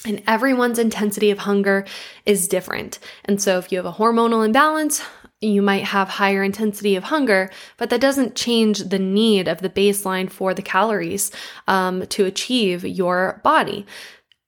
And 0.04 0.22
everyone's 0.26 0.78
intensity 0.78 1.30
of 1.30 1.40
hunger 1.40 1.84
is 2.24 2.46
different. 2.46 2.98
And 3.24 3.42
so, 3.42 3.58
if 3.58 3.72
you 3.72 3.78
have 3.78 3.86
a 3.86 3.92
hormonal 3.92 4.44
imbalance, 4.44 5.02
you 5.40 5.60
might 5.60 5.84
have 5.84 6.08
higher 6.08 6.42
intensity 6.42 6.94
of 6.94 7.04
hunger, 7.04 7.50
but 7.76 7.90
that 7.90 8.00
doesn't 8.00 8.36
change 8.36 8.78
the 8.78 8.98
need 8.98 9.48
of 9.48 9.60
the 9.60 9.68
baseline 9.70 10.30
for 10.30 10.54
the 10.54 10.62
calories 10.62 11.30
um, 11.66 12.06
to 12.08 12.24
achieve 12.26 12.84
your 12.84 13.40
body. 13.42 13.86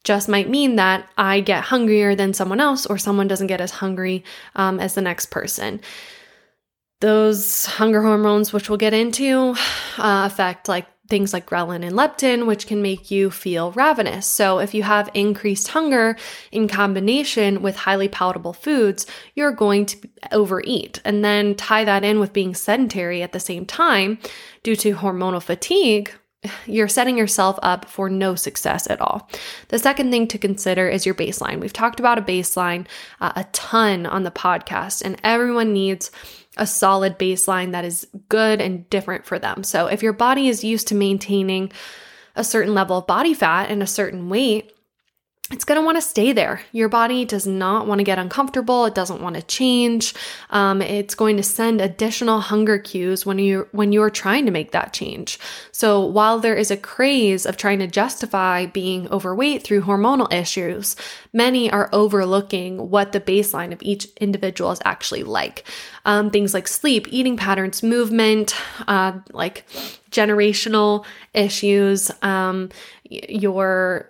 Just 0.05 0.29
might 0.29 0.49
mean 0.49 0.77
that 0.77 1.09
I 1.19 1.41
get 1.41 1.65
hungrier 1.65 2.15
than 2.15 2.33
someone 2.33 2.61
else, 2.61 2.87
or 2.87 2.97
someone 2.97 3.29
doesn't 3.29 3.49
get 3.49 3.61
as 3.61 3.73
hungry 3.73 4.25
um, 4.55 4.81
as 4.81 4.95
the 4.95 5.03
next 5.03 5.27
person 5.27 5.81
those 7.01 7.65
hunger 7.65 8.03
hormones, 8.03 8.53
which 8.53 8.69
we'll 8.69 8.79
get 8.79 8.95
into, 8.95 9.55
uh, 9.99 10.29
affect 10.31 10.69
like 10.69 10.87
things 11.11 11.33
like 11.33 11.45
ghrelin 11.45 11.85
and 11.85 11.97
leptin, 11.97 12.47
which 12.47 12.67
can 12.67 12.81
make 12.81 13.11
you 13.11 13.31
feel 13.31 13.73
ravenous. 13.73 14.27
So, 14.27 14.61
if 14.61 14.73
you 14.73 14.85
have 14.85 15.11
increased 15.13 15.69
hunger 15.69 16.17
in 16.53 16.69
combination 16.69 17.61
with 17.61 17.77
highly 17.77 18.09
palatable 18.09 18.55
foods, 18.55 19.07
you're 19.35 19.53
going 19.53 19.87
to 19.87 19.99
overeat. 20.33 21.03
And 21.05 21.25
then 21.25 21.57
tie 21.57 21.85
that 21.85 22.05
in 22.05 22.21
with 22.21 22.33
being 22.33 22.55
sedentary 22.55 23.23
at 23.23 23.33
the 23.33 23.41
same 23.41 23.67
time 23.67 24.19
due 24.63 24.77
to 24.77 24.95
hormonal 24.95 25.43
fatigue. 25.43 26.13
You're 26.65 26.89
setting 26.89 27.19
yourself 27.19 27.59
up 27.63 27.85
for 27.85 28.09
no 28.09 28.35
success 28.35 28.89
at 28.89 28.99
all. 28.99 29.29
The 29.69 29.79
second 29.79 30.11
thing 30.11 30.27
to 30.29 30.39
consider 30.39 30.89
is 30.89 31.05
your 31.05 31.15
baseline. 31.15 31.61
We've 31.61 31.73
talked 31.73 32.01
about 32.01 32.17
a 32.17 32.23
baseline 32.23 32.87
uh, 33.21 33.33
a 33.37 33.45
ton 33.53 34.07
on 34.07 34.23
the 34.23 34.31
podcast, 34.31 35.03
and 35.03 35.21
everyone 35.23 35.75
needs 35.75 36.11
a 36.61 36.67
solid 36.67 37.19
baseline 37.19 37.73
that 37.73 37.87
is 37.87 38.07
good 38.29 38.61
and 38.61 38.89
different 38.91 39.25
for 39.25 39.39
them. 39.39 39.65
So 39.65 39.87
if 39.87 40.03
your 40.03 40.13
body 40.13 40.49
is 40.49 40.63
used 40.63 40.87
to 40.89 40.95
maintaining 40.95 41.73
a 42.37 42.45
certain 42.45 42.75
level 42.75 42.99
of 42.99 43.07
body 43.07 43.35
fat 43.35 43.71
and 43.71 43.83
a 43.83 43.87
certain 43.87 44.29
weight, 44.29 44.77
it's 45.51 45.65
going 45.65 45.81
to 45.81 45.85
want 45.85 45.97
to 45.97 46.03
stay 46.03 46.33
there. 46.33 46.63
Your 46.71 46.89
body 46.89 47.25
does 47.25 47.47
not 47.47 47.89
want 47.89 47.99
to 47.99 48.05
get 48.05 48.19
uncomfortable. 48.19 48.87
It 48.87 48.95
doesn't 48.95 49.21
want 49.21 49.35
to 49.35 49.43
change. 49.43 50.15
Um, 50.51 50.81
it's 50.81 51.17
going 51.17 51.37
to 51.39 51.43
send 51.43 51.81
additional 51.81 52.41
hunger 52.41 52.79
cues 52.79 53.27
when 53.27 53.39
you 53.41 53.67
when 53.73 53.93
you're 53.93 54.11
trying 54.11 54.47
to 54.47 54.53
make 54.53 54.71
that 54.71 54.93
change. 54.93 55.41
So 55.73 56.05
while 56.05 56.39
there 56.39 56.55
is 56.55 56.71
a 56.71 56.77
craze 56.77 57.47
of 57.47 57.57
trying 57.57 57.81
to 57.81 57.89
justify 57.89 58.67
being 58.67 59.09
overweight 59.11 59.65
through 59.65 59.83
hormonal 59.83 60.33
issues, 60.33 60.95
many 61.33 61.71
are 61.71 61.91
overlooking 61.93 62.91
what 62.91 63.11
the 63.11 63.21
baseline 63.21 63.73
of 63.73 63.83
each 63.83 64.07
individual 64.21 64.71
is 64.71 64.81
actually 64.85 65.25
like. 65.25 65.65
Um, 66.05 66.31
things 66.31 66.55
like 66.55 66.69
sleep, 66.69 67.09
eating 67.11 67.37
patterns, 67.37 67.83
movement, 67.83 68.55
uh, 68.87 69.19
like 69.33 69.67
generational 70.11 71.05
issues, 71.35 72.11
um, 72.23 72.69
your 73.11 74.09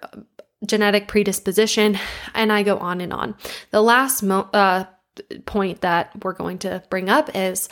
genetic 0.65 1.09
predisposition, 1.09 1.99
and 2.35 2.53
I 2.53 2.63
go 2.63 2.79
on 2.79 3.01
and 3.01 3.13
on. 3.13 3.35
The 3.71 3.83
last 3.83 4.23
mo- 4.23 4.49
uh, 4.53 4.85
point 5.47 5.81
that 5.81 6.13
we're 6.23 6.33
going 6.33 6.59
to 6.59 6.83
bring 6.91 7.09
up 7.09 7.31
is 7.35 7.69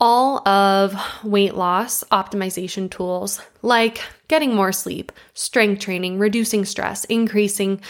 all 0.00 0.46
of 0.46 0.94
weight 1.24 1.54
loss 1.54 2.04
optimization 2.12 2.88
tools 2.88 3.40
like 3.62 4.00
getting 4.28 4.54
more 4.54 4.70
sleep, 4.70 5.10
strength 5.34 5.80
training, 5.80 6.18
reducing 6.18 6.64
stress, 6.64 7.04
increasing 7.06 7.80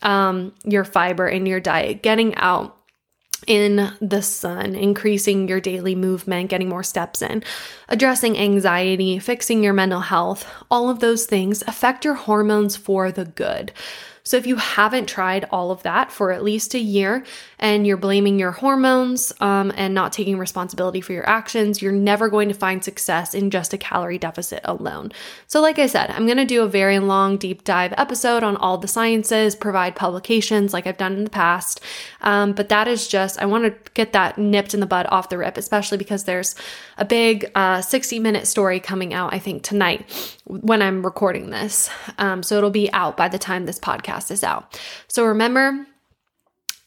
um, 0.00 0.54
your 0.64 0.84
fiber 0.84 1.28
in 1.28 1.44
your 1.44 1.60
diet, 1.60 2.02
getting 2.02 2.34
out 2.36 2.77
in 3.46 3.92
the 4.00 4.22
sun, 4.22 4.74
increasing 4.74 5.48
your 5.48 5.60
daily 5.60 5.94
movement, 5.94 6.50
getting 6.50 6.68
more 6.68 6.82
steps 6.82 7.22
in, 7.22 7.42
addressing 7.88 8.38
anxiety, 8.38 9.18
fixing 9.18 9.62
your 9.62 9.72
mental 9.72 10.00
health, 10.00 10.50
all 10.70 10.90
of 10.90 11.00
those 11.00 11.26
things 11.26 11.62
affect 11.66 12.04
your 12.04 12.14
hormones 12.14 12.76
for 12.76 13.10
the 13.10 13.24
good. 13.24 13.72
So, 14.28 14.36
if 14.36 14.46
you 14.46 14.56
haven't 14.56 15.06
tried 15.06 15.46
all 15.50 15.70
of 15.70 15.82
that 15.84 16.12
for 16.12 16.32
at 16.32 16.44
least 16.44 16.74
a 16.74 16.78
year 16.78 17.24
and 17.58 17.86
you're 17.86 17.96
blaming 17.96 18.38
your 18.38 18.50
hormones 18.50 19.32
um, 19.40 19.72
and 19.74 19.94
not 19.94 20.12
taking 20.12 20.38
responsibility 20.38 21.00
for 21.00 21.14
your 21.14 21.26
actions, 21.26 21.80
you're 21.80 21.92
never 21.92 22.28
going 22.28 22.48
to 22.48 22.54
find 22.54 22.84
success 22.84 23.32
in 23.32 23.50
just 23.50 23.72
a 23.72 23.78
calorie 23.78 24.18
deficit 24.18 24.60
alone. 24.64 25.12
So, 25.46 25.62
like 25.62 25.78
I 25.78 25.86
said, 25.86 26.10
I'm 26.10 26.26
going 26.26 26.36
to 26.36 26.44
do 26.44 26.62
a 26.62 26.68
very 26.68 26.98
long, 26.98 27.38
deep 27.38 27.64
dive 27.64 27.94
episode 27.96 28.42
on 28.42 28.58
all 28.58 28.76
the 28.76 28.86
sciences, 28.86 29.56
provide 29.56 29.96
publications 29.96 30.74
like 30.74 30.86
I've 30.86 30.98
done 30.98 31.14
in 31.14 31.24
the 31.24 31.30
past. 31.30 31.80
Um, 32.20 32.52
but 32.52 32.68
that 32.68 32.86
is 32.86 33.08
just, 33.08 33.40
I 33.40 33.46
want 33.46 33.64
to 33.64 33.90
get 33.94 34.12
that 34.12 34.36
nipped 34.36 34.74
in 34.74 34.80
the 34.80 34.86
bud 34.86 35.06
off 35.08 35.30
the 35.30 35.38
rip, 35.38 35.56
especially 35.56 35.96
because 35.96 36.24
there's 36.24 36.54
a 36.98 37.06
big 37.06 37.50
uh, 37.54 37.80
60 37.80 38.18
minute 38.18 38.46
story 38.46 38.78
coming 38.78 39.14
out, 39.14 39.32
I 39.32 39.38
think, 39.38 39.62
tonight 39.62 40.36
when 40.44 40.82
I'm 40.82 41.02
recording 41.02 41.48
this. 41.48 41.88
Um, 42.18 42.42
so, 42.42 42.58
it'll 42.58 42.68
be 42.68 42.92
out 42.92 43.16
by 43.16 43.28
the 43.28 43.38
time 43.38 43.64
this 43.64 43.78
podcast 43.78 44.17
podcast 44.18 44.30
is 44.30 44.44
out. 44.44 44.80
So 45.08 45.24
remember, 45.24 45.86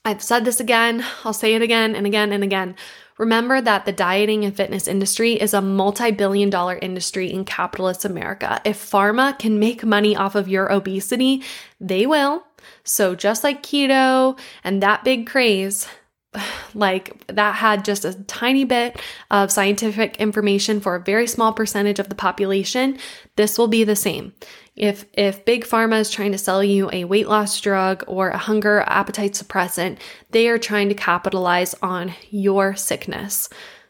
I've 0.04 0.24
said 0.24 0.46
this 0.46 0.60
again, 0.60 1.06
I'll 1.24 1.34
say 1.34 1.56
it 1.56 1.62
again 1.62 1.96
and 1.96 2.06
again 2.06 2.32
and 2.32 2.44
again. 2.44 2.76
Remember 3.18 3.62
that 3.62 3.86
the 3.86 3.92
dieting 3.92 4.46
and 4.46 4.56
fitness 4.56 4.88
industry 4.88 5.34
is 5.34 5.54
a 5.54 5.62
multi 5.62 6.10
billion 6.10 6.50
dollar 6.50 6.78
industry 6.82 7.32
in 7.32 7.46
capitalist 7.46 8.04
America. 8.04 8.60
If 8.66 8.80
pharma 8.80 9.38
can 9.38 9.60
make 9.60 9.84
money 9.84 10.16
off 10.16 10.34
of 10.34 10.50
your 10.50 10.72
obesity, 10.72 11.44
they 11.80 12.08
will. 12.08 12.44
So, 12.84 13.14
just 13.14 13.44
like 13.44 13.62
keto 13.62 14.40
and 14.64 14.82
that 14.82 15.04
big 15.04 15.28
craze, 15.28 15.88
like 16.74 17.28
that 17.28 17.56
had 17.56 17.86
just 17.86 18.06
a 18.06 18.16
tiny 18.24 18.64
bit 18.64 19.00
of 19.30 19.52
scientific 19.52 20.18
information 20.18 20.80
for 20.80 20.96
a 20.96 21.04
very 21.04 21.28
small 21.28 21.54
percentage 21.54 22.00
of 22.00 22.10
the 22.10 22.16
population, 22.16 22.98
this 23.36 23.56
will 23.56 23.68
be 23.68 23.84
the 23.84 23.96
same. 23.96 24.34
If 24.76 25.06
if 25.14 25.46
big 25.46 25.66
pharma 25.66 26.00
is 26.00 26.10
trying 26.10 26.32
to 26.32 26.38
sell 26.38 26.64
you 26.64 26.90
a 26.94 27.04
weight 27.04 27.28
loss 27.28 27.60
drug 27.60 28.04
or 28.08 28.30
a 28.30 28.38
hunger 28.38 28.84
appetite 28.88 29.34
suppressant, 29.34 29.98
they 30.32 30.48
are 30.48 30.58
trying 30.58 30.90
to 30.90 30.96
capitalize 30.96 31.76
on 31.82 32.14
your 32.30 32.76
sickness. 32.76 33.50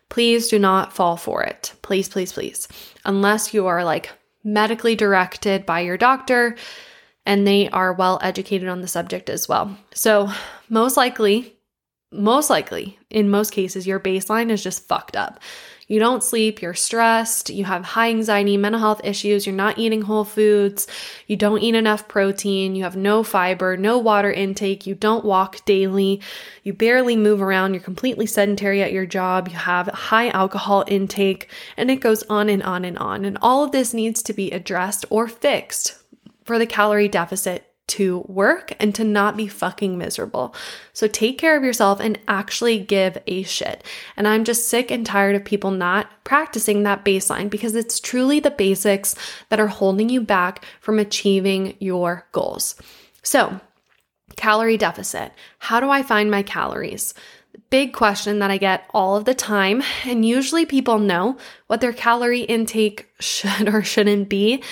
Please 0.10 0.50
do 0.50 0.60
not 0.60 0.92
fall 0.92 1.18
for 1.18 1.44
it. 1.44 1.74
Please, 1.82 2.10
please, 2.10 2.34
please. 2.34 2.68
Unless 3.06 3.54
you 3.54 3.68
are 3.68 3.84
like 3.84 4.12
medically 4.44 4.96
directed 4.96 5.66
by 5.66 5.82
your 5.82 5.98
doctor 5.98 6.56
and 7.26 7.46
they 7.46 7.70
are 7.70 7.94
well 7.94 8.20
educated 8.22 8.68
on 8.68 8.82
the 8.82 8.88
subject 8.88 9.30
as 9.30 9.48
well. 9.48 9.78
So, 9.94 10.32
most 10.70 10.98
likely, 10.98 11.56
most 12.12 12.50
likely, 12.50 12.98
in 13.10 13.30
most 13.30 13.52
cases, 13.52 13.88
your 13.88 14.00
baseline 14.00 14.50
is 14.50 14.64
just 14.64 14.88
fucked 14.88 15.16
up. 15.16 15.40
You 15.92 16.00
don't 16.00 16.24
sleep, 16.24 16.62
you're 16.62 16.74
stressed, 16.74 17.50
you 17.50 17.66
have 17.66 17.84
high 17.84 18.12
anxiety, 18.12 18.56
mental 18.56 18.80
health 18.80 19.02
issues, 19.04 19.46
you're 19.46 19.54
not 19.54 19.78
eating 19.78 20.04
whole 20.04 20.24
foods, 20.24 20.88
you 21.28 21.36
don't 21.36 21.62
eat 21.62 21.76
enough 21.76 22.08
protein, 22.08 22.76
you 22.76 22.86
have 22.86 22.96
no 22.96 23.24
fiber, 23.24 23.76
no 23.76 23.98
water 23.98 24.32
intake, 24.32 24.88
you 24.88 24.96
don't 24.96 25.26
walk 25.26 25.66
daily, 25.66 26.22
you 26.64 26.72
barely 26.72 27.18
move 27.18 27.42
around, 27.42 27.74
you're 27.74 27.84
completely 27.84 28.26
sedentary 28.26 28.82
at 28.82 28.94
your 28.94 29.06
job, 29.06 29.50
you 29.50 29.58
have 29.58 29.88
high 29.88 30.30
alcohol 30.30 30.86
intake, 30.88 31.52
and 31.76 31.92
it 31.92 31.98
goes 31.98 32.24
on 32.30 32.48
and 32.48 32.64
on 32.64 32.86
and 32.86 32.98
on. 32.98 33.26
And 33.26 33.38
all 33.42 33.66
of 33.66 33.74
this 33.74 33.94
needs 33.94 34.24
to 34.24 34.32
be 34.32 34.50
addressed 34.52 35.04
or 35.10 35.28
fixed 35.28 35.98
for 36.46 36.58
the 36.58 36.66
calorie 36.66 37.10
deficit 37.10 37.71
to 37.92 38.24
work 38.28 38.72
and 38.80 38.96
to 38.96 39.04
not 39.04 39.36
be 39.36 39.48
fucking 39.48 39.98
miserable. 39.98 40.56
So 40.94 41.08
take 41.08 41.38
care 41.38 41.58
of 41.58 41.64
yourself 41.64 42.00
and 42.00 42.18
actually 42.26 42.80
give 42.80 43.18
a 43.28 43.44
shit. 43.44 43.84
And 44.16 44.28
I'm 44.28 44.46
just 44.46 44.70
sick 44.70 44.92
and 44.92 45.06
tired 45.06 45.36
of 45.36 45.44
people 45.44 45.72
not 45.72 46.10
practicing 46.24 46.84
that 46.84 47.04
baseline 47.04 47.50
because 47.50 47.76
it's 47.76 48.00
truly 48.00 48.40
the 48.40 48.50
basics 48.50 49.14
that 49.50 49.60
are 49.60 49.68
holding 49.68 50.08
you 50.08 50.22
back 50.22 50.64
from 50.80 51.00
achieving 51.00 51.76
your 51.80 52.26
goals. 52.32 52.76
So, 53.24 53.60
calorie 54.38 54.78
deficit. 54.78 55.34
How 55.60 55.82
do 55.82 55.90
I 55.90 56.02
find 56.02 56.32
my 56.32 56.44
calories? 56.44 57.14
Big 57.70 57.92
question 57.92 58.40
that 58.40 58.52
I 58.52 58.58
get 58.58 58.86
all 58.94 59.18
of 59.18 59.26
the 59.26 59.36
time. 59.36 59.84
And 60.06 60.26
usually 60.26 60.66
people 60.66 60.98
know 60.98 61.36
what 61.68 61.82
their 61.82 61.92
calorie 61.92 62.42
intake 62.42 63.10
should 63.20 63.68
or 63.68 63.84
shouldn't 63.84 64.30
be 64.30 64.64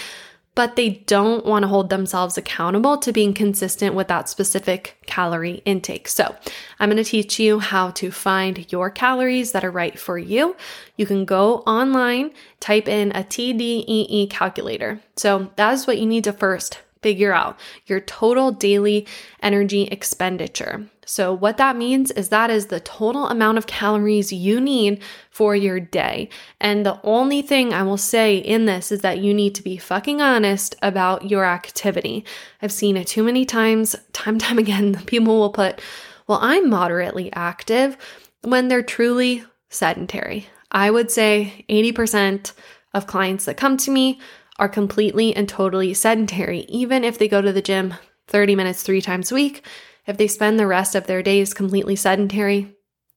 but 0.59 0.75
they 0.75 0.89
don't 0.89 1.45
want 1.45 1.63
to 1.63 1.69
hold 1.69 1.89
themselves 1.89 2.37
accountable 2.37 2.97
to 2.97 3.13
being 3.13 3.33
consistent 3.33 3.95
with 3.95 4.09
that 4.09 4.27
specific 4.27 4.97
calorie 5.05 5.61
intake. 5.63 6.05
So, 6.05 6.35
I'm 6.81 6.89
going 6.89 7.01
to 7.01 7.09
teach 7.09 7.39
you 7.39 7.59
how 7.59 7.91
to 7.91 8.11
find 8.11 8.69
your 8.69 8.89
calories 8.89 9.53
that 9.53 9.63
are 9.63 9.71
right 9.71 9.97
for 9.97 10.17
you. 10.17 10.57
You 10.97 11.05
can 11.05 11.23
go 11.23 11.59
online, 11.59 12.31
type 12.59 12.89
in 12.89 13.11
a 13.11 13.23
TDEE 13.23 14.29
calculator. 14.29 14.99
So, 15.15 15.49
that 15.55 15.75
is 15.75 15.87
what 15.87 15.97
you 15.97 16.05
need 16.05 16.25
to 16.25 16.33
first 16.33 16.79
figure 17.01 17.31
out 17.31 17.57
your 17.85 18.01
total 18.01 18.51
daily 18.51 19.07
energy 19.41 19.83
expenditure. 19.83 20.89
So, 21.09 21.33
what 21.33 21.57
that 21.57 21.75
means 21.75 22.11
is 22.11 22.29
that 22.29 22.51
is 22.51 22.67
the 22.67 22.79
total 22.79 23.29
amount 23.29 23.57
of 23.57 23.65
calories 23.65 24.31
you 24.31 24.61
need 24.61 25.01
for 25.31 25.55
your 25.55 25.79
day. 25.79 26.29
And 26.61 26.85
the 26.85 26.99
only 27.03 27.41
thing 27.41 27.73
I 27.73 27.81
will 27.81 27.97
say 27.97 28.37
in 28.37 28.65
this 28.65 28.91
is 28.91 29.01
that 29.01 29.17
you 29.17 29.33
need 29.33 29.55
to 29.55 29.63
be 29.63 29.75
fucking 29.75 30.21
honest 30.21 30.75
about 30.83 31.27
your 31.27 31.45
activity. 31.45 32.25
I've 32.61 32.71
seen 32.71 32.95
it 32.95 33.07
too 33.07 33.23
many 33.23 33.43
times, 33.43 33.95
time 34.13 34.37
time 34.37 34.59
again. 34.59 35.01
People 35.07 35.39
will 35.39 35.49
put, 35.49 35.81
well, 36.27 36.37
I'm 36.43 36.69
moderately 36.69 37.33
active 37.33 37.97
when 38.43 38.67
they're 38.67 38.83
truly 38.83 39.43
sedentary. 39.67 40.45
I 40.71 40.91
would 40.91 41.09
say 41.09 41.65
80% 41.69 42.53
of 42.93 43.07
clients 43.07 43.45
that 43.45 43.57
come 43.57 43.77
to 43.77 43.89
me 43.89 44.19
are 44.59 44.69
completely 44.69 45.35
and 45.35 45.49
totally 45.49 45.95
sedentary, 45.95 46.67
even 46.69 47.03
if 47.03 47.17
they 47.17 47.27
go 47.27 47.41
to 47.41 47.51
the 47.51 47.63
gym 47.63 47.95
30 48.27 48.55
minutes 48.55 48.83
three 48.83 49.01
times 49.01 49.31
a 49.31 49.35
week 49.35 49.63
if 50.05 50.17
they 50.17 50.27
spend 50.27 50.59
the 50.59 50.67
rest 50.67 50.95
of 50.95 51.07
their 51.07 51.23
days 51.23 51.53
completely 51.53 51.95
sedentary, 51.95 52.75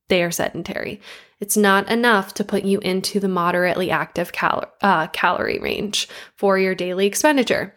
they 0.08 0.22
are 0.22 0.30
sedentary. 0.30 1.00
It's 1.40 1.56
not 1.56 1.90
enough 1.90 2.34
to 2.34 2.44
put 2.44 2.64
you 2.64 2.78
into 2.80 3.18
the 3.18 3.28
moderately 3.28 3.90
active 3.90 4.32
cal- 4.32 4.70
uh, 4.80 5.08
calorie 5.08 5.58
range 5.58 6.08
for 6.36 6.58
your 6.58 6.74
daily 6.74 7.06
expenditure. 7.06 7.74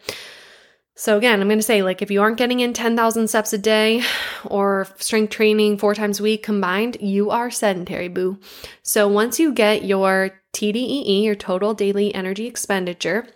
So, 0.98 1.18
again, 1.18 1.40
I'm 1.40 1.48
going 1.48 1.58
to 1.58 1.62
say, 1.62 1.82
like, 1.82 2.00
if 2.00 2.10
you 2.10 2.22
aren't 2.22 2.38
getting 2.38 2.60
in 2.60 2.72
10,000 2.72 3.28
steps 3.28 3.52
a 3.52 3.58
day 3.58 4.02
or 4.44 4.86
strength 4.96 5.30
training 5.30 5.76
four 5.76 5.94
times 5.94 6.20
a 6.20 6.22
week 6.22 6.42
combined, 6.42 6.96
you 7.00 7.30
are 7.30 7.50
sedentary, 7.50 8.08
boo. 8.08 8.38
So, 8.82 9.06
once 9.06 9.38
you 9.38 9.52
get 9.52 9.84
your 9.84 10.30
TDEE, 10.54 11.22
your 11.22 11.34
total 11.34 11.74
daily 11.74 12.14
energy 12.14 12.46
expenditure, 12.46 13.26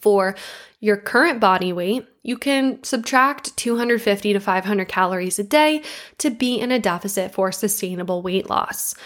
for 0.00 0.36
your 0.80 0.96
current 0.96 1.40
body 1.40 1.72
weight, 1.72 2.06
you 2.26 2.36
can 2.36 2.82
subtract 2.82 3.56
250 3.56 4.32
to 4.32 4.40
500 4.40 4.88
calories 4.88 5.38
a 5.38 5.44
day 5.44 5.82
to 6.18 6.28
be 6.28 6.58
in 6.58 6.72
a 6.72 6.78
deficit 6.78 7.32
for 7.32 7.52
sustainable 7.52 8.20
weight 8.20 8.50
loss. 8.50 8.96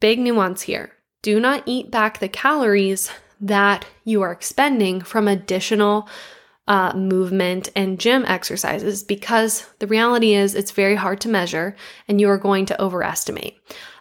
Big 0.00 0.18
nuance 0.18 0.62
here 0.62 0.92
do 1.22 1.40
not 1.40 1.62
eat 1.64 1.90
back 1.90 2.18
the 2.18 2.28
calories 2.28 3.10
that 3.40 3.86
you 4.04 4.20
are 4.20 4.32
expending 4.32 5.00
from 5.00 5.26
additional 5.26 6.08
uh, 6.68 6.92
movement 6.94 7.70
and 7.74 7.98
gym 7.98 8.24
exercises 8.26 9.02
because 9.02 9.66
the 9.78 9.86
reality 9.86 10.34
is 10.34 10.54
it's 10.54 10.72
very 10.72 10.94
hard 10.94 11.20
to 11.20 11.28
measure 11.28 11.74
and 12.06 12.20
you 12.20 12.28
are 12.28 12.38
going 12.38 12.66
to 12.66 12.80
overestimate. 12.82 13.56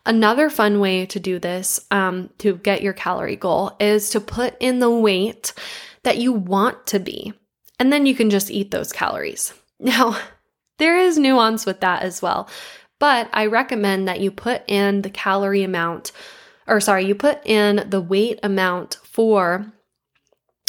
Another 0.05 0.49
fun 0.49 0.79
way 0.79 1.05
to 1.05 1.19
do 1.19 1.39
this 1.39 1.79
um, 1.89 2.29
to 2.39 2.57
get 2.57 2.81
your 2.81 2.93
calorie 2.93 3.35
goal 3.35 3.75
is 3.79 4.09
to 4.09 4.19
put 4.19 4.55
in 4.59 4.79
the 4.79 4.91
weight 4.91 5.53
that 6.03 6.17
you 6.17 6.33
want 6.33 6.85
to 6.87 6.99
be. 6.99 7.33
And 7.79 7.91
then 7.91 8.05
you 8.05 8.15
can 8.15 8.29
just 8.29 8.51
eat 8.51 8.71
those 8.71 8.91
calories. 8.91 9.53
Now, 9.77 10.17
there 10.77 10.97
is 10.97 11.17
nuance 11.17 11.65
with 11.65 11.81
that 11.81 12.01
as 12.01 12.21
well, 12.21 12.47
but 12.97 13.29
I 13.33 13.45
recommend 13.47 14.07
that 14.07 14.21
you 14.21 14.31
put 14.31 14.63
in 14.69 15.01
the 15.01 15.09
calorie 15.09 15.63
amount, 15.63 16.13
or 16.65 16.79
sorry, 16.79 17.05
you 17.05 17.13
put 17.13 17.45
in 17.45 17.85
the 17.89 17.99
weight 17.99 18.39
amount 18.41 18.99
for 19.03 19.73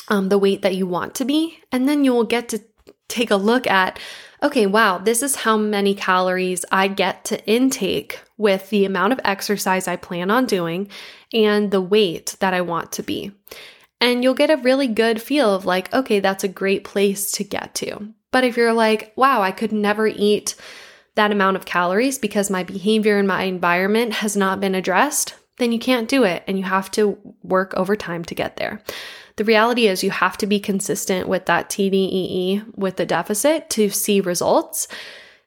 um, 0.08 0.28
the 0.28 0.38
weight 0.38 0.62
that 0.62 0.74
you 0.74 0.88
want 0.88 1.14
to 1.14 1.24
be, 1.24 1.60
and 1.70 1.88
then 1.88 2.02
you 2.02 2.12
will 2.12 2.24
get 2.24 2.48
to 2.48 2.64
take 3.08 3.30
a 3.30 3.36
look 3.36 3.68
at 3.68 4.00
okay, 4.42 4.66
wow, 4.66 4.98
this 4.98 5.22
is 5.22 5.36
how 5.36 5.56
many 5.56 5.94
calories 5.94 6.64
I 6.70 6.88
get 6.88 7.24
to 7.26 7.44
intake 7.46 8.20
with 8.36 8.68
the 8.70 8.84
amount 8.84 9.12
of 9.12 9.20
exercise 9.24 9.88
I 9.88 9.96
plan 9.96 10.30
on 10.30 10.46
doing 10.46 10.88
and 11.32 11.70
the 11.70 11.80
weight 11.80 12.36
that 12.40 12.52
I 12.52 12.60
want 12.60 12.92
to 12.92 13.02
be. 13.02 13.32
And 14.00 14.22
you'll 14.22 14.34
get 14.34 14.50
a 14.50 14.56
really 14.56 14.88
good 14.88 15.22
feel 15.22 15.54
of 15.54 15.64
like, 15.64 15.92
okay, 15.94 16.20
that's 16.20 16.44
a 16.44 16.48
great 16.48 16.84
place 16.84 17.32
to 17.32 17.44
get 17.44 17.74
to. 17.76 18.12
But 18.30 18.44
if 18.44 18.56
you're 18.56 18.74
like, 18.74 19.12
wow, 19.16 19.40
I 19.40 19.50
could 19.50 19.72
never 19.72 20.06
eat 20.06 20.54
that 21.14 21.32
amount 21.32 21.56
of 21.56 21.64
calories 21.64 22.18
because 22.18 22.50
my 22.50 22.62
behavior 22.62 23.18
and 23.18 23.26
my 23.26 23.44
environment 23.44 24.12
has 24.14 24.36
not 24.36 24.60
been 24.60 24.74
addressed, 24.74 25.34
then 25.58 25.72
you 25.72 25.78
can't 25.78 26.08
do 26.08 26.24
it 26.24 26.44
and 26.46 26.58
you 26.58 26.64
have 26.64 26.90
to 26.92 27.18
work 27.42 27.72
overtime 27.74 28.24
to 28.26 28.34
get 28.34 28.56
there. 28.56 28.82
The 29.36 29.44
reality 29.44 29.86
is, 29.86 30.02
you 30.02 30.10
have 30.10 30.38
to 30.38 30.46
be 30.46 30.60
consistent 30.60 31.28
with 31.28 31.46
that 31.46 31.68
TDEE 31.68 32.74
with 32.76 32.96
the 32.96 33.06
deficit 33.06 33.68
to 33.70 33.90
see 33.90 34.20
results. 34.20 34.88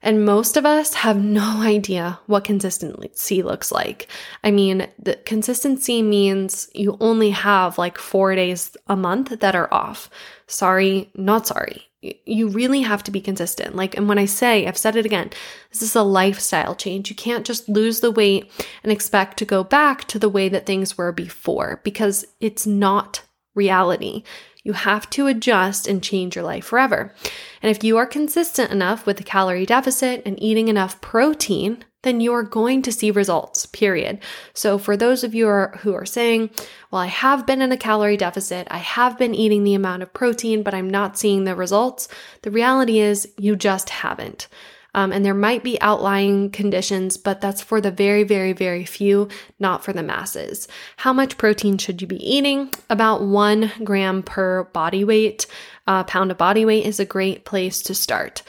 And 0.01 0.25
most 0.25 0.56
of 0.56 0.65
us 0.65 0.94
have 0.96 1.22
no 1.22 1.62
idea 1.62 2.20
what 2.25 2.44
consistency 2.44 3.44
looks 3.44 3.72
like. 3.72 4.08
I 4.44 4.51
mean, 4.51 4.88
the 4.98 5.15
consistency 5.15 6.01
means 6.01 6.70
you 6.74 6.98
only 7.00 7.32
have 7.32 7.77
like 7.77 7.98
four 7.98 8.36
days 8.36 8.75
a 8.88 8.96
month 8.96 9.39
that 9.39 9.56
are 9.56 9.74
off. 9.74 10.10
Sorry, 10.48 11.12
not 11.15 11.48
sorry. 11.48 11.84
You 12.01 12.48
really 12.48 12.82
have 12.82 13.03
to 13.03 13.12
be 13.12 13.20
consistent. 13.20 13.75
Like, 13.75 13.98
and 13.98 14.08
when 14.08 14.18
I 14.18 14.24
say, 14.24 14.65
I've 14.65 14.77
said 14.77 14.96
it 14.96 15.06
again, 15.06 15.32
this 15.70 15.82
is 15.82 15.96
a 15.96 16.01
lifestyle 16.01 16.74
change. 16.74 17.10
You 17.10 17.15
can't 17.15 17.46
just 17.46 17.68
lose 17.68 18.00
the 18.00 18.10
weight 18.10 18.50
and 18.84 18.91
expect 18.91 19.38
to 19.39 19.46
go 19.46 19.65
back 19.65 20.06
to 20.06 20.18
the 20.18 20.29
way 20.29 20.48
that 20.48 20.65
things 20.65 20.98
were 20.98 21.12
before 21.12 21.82
because 21.84 22.25
it's 22.39 22.65
not 22.65 23.22
reality. 23.53 24.24
You 24.63 24.74
have 24.74 25.10
to 25.12 25.28
adjust 25.28 25.88
and 25.88 26.04
change 26.04 26.36
your 26.36 26.44
life 26.44 26.66
forever. 26.66 27.13
And 27.62 27.72
if 27.72 27.84
you 27.84 27.98
are 27.98 28.06
consistent 28.06 28.72
enough 28.72 29.06
with 29.06 29.18
the 29.18 29.24
calorie 29.24 29.66
deficit 29.66 30.22
and 30.25 30.42
eating 30.42 30.68
enough 30.68 31.00
protein, 31.01 31.86
then 32.04 32.22
you 32.22 32.34
are 32.34 32.44
going 32.44 32.82
to 32.82 32.92
see 32.92 33.12
results, 33.12 33.66
period. 33.66 34.20
So, 34.54 34.78
for 34.78 34.96
those 34.96 35.24
of 35.24 35.36
you 35.36 35.48
are, 35.48 35.78
who 35.82 35.94
are 35.94 36.06
saying, 36.06 36.50
well, 36.92 37.01
I 37.01 37.08
have 37.08 37.46
been 37.46 37.62
in 37.62 37.72
a 37.72 37.78
calorie 37.78 38.16
deficit, 38.16 38.68
I 38.72 38.78
have 38.78 39.18
been 39.18 39.36
eating 39.36 39.63
the 39.63 39.74
amount 39.74 40.04
of 40.04 40.13
protein, 40.13 40.63
but 40.63 40.74
I'm 40.74 40.89
not 40.89 41.18
seeing 41.18 41.44
the 41.44 41.56
results, 41.56 42.08
the 42.44 42.51
reality 42.51 43.00
is 43.00 43.28
you 43.38 43.56
just 43.56 43.89
haven't. 43.89 44.48
Um, 44.93 45.12
and 45.12 45.24
there 45.24 45.34
might 45.36 45.63
be 45.63 45.79
outlying 45.81 46.50
conditions, 46.50 47.17
but 47.17 47.41
that's 47.41 47.62
for 47.62 47.79
the 47.79 47.91
very, 47.91 48.24
very, 48.24 48.53
very 48.53 48.86
few, 48.86 49.29
not 49.60 49.84
for 49.84 49.93
the 49.93 50.03
masses. 50.03 50.67
How 50.98 51.13
much 51.13 51.38
protein 51.38 51.77
should 51.77 52.01
you 52.01 52.08
be 52.08 52.17
eating? 52.17 52.72
About 52.89 53.22
one 53.22 53.72
gram 53.84 54.24
per 54.24 54.63
body 54.65 55.03
weight. 55.03 55.46
Uh, 55.86 56.03
pound 56.03 56.31
of 56.31 56.38
body 56.38 56.65
weight 56.65 56.86
is 56.86 57.00
a 57.00 57.05
great 57.05 57.46
place 57.46 57.81
to 57.84 57.93
start. 57.93 58.41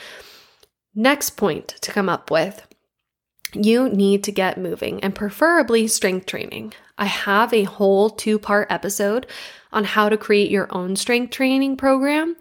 Next 0.94 1.30
point 1.30 1.68
to 1.82 1.92
come 1.92 2.08
up 2.08 2.30
with 2.30 2.66
you 3.54 3.88
need 3.88 4.24
to 4.24 4.32
get 4.32 4.58
moving 4.58 5.02
and 5.02 5.14
preferably 5.14 5.88
strength 5.88 6.26
training. 6.26 6.72
I 6.98 7.06
have 7.06 7.52
a 7.52 7.64
whole 7.64 8.10
two 8.10 8.38
part 8.38 8.70
episode 8.70 9.26
on 9.72 9.84
how 9.84 10.08
to 10.08 10.16
create 10.16 10.50
your 10.50 10.68
own 10.70 10.96
strength 10.96 11.32
training 11.32 11.76
program. 11.76 12.36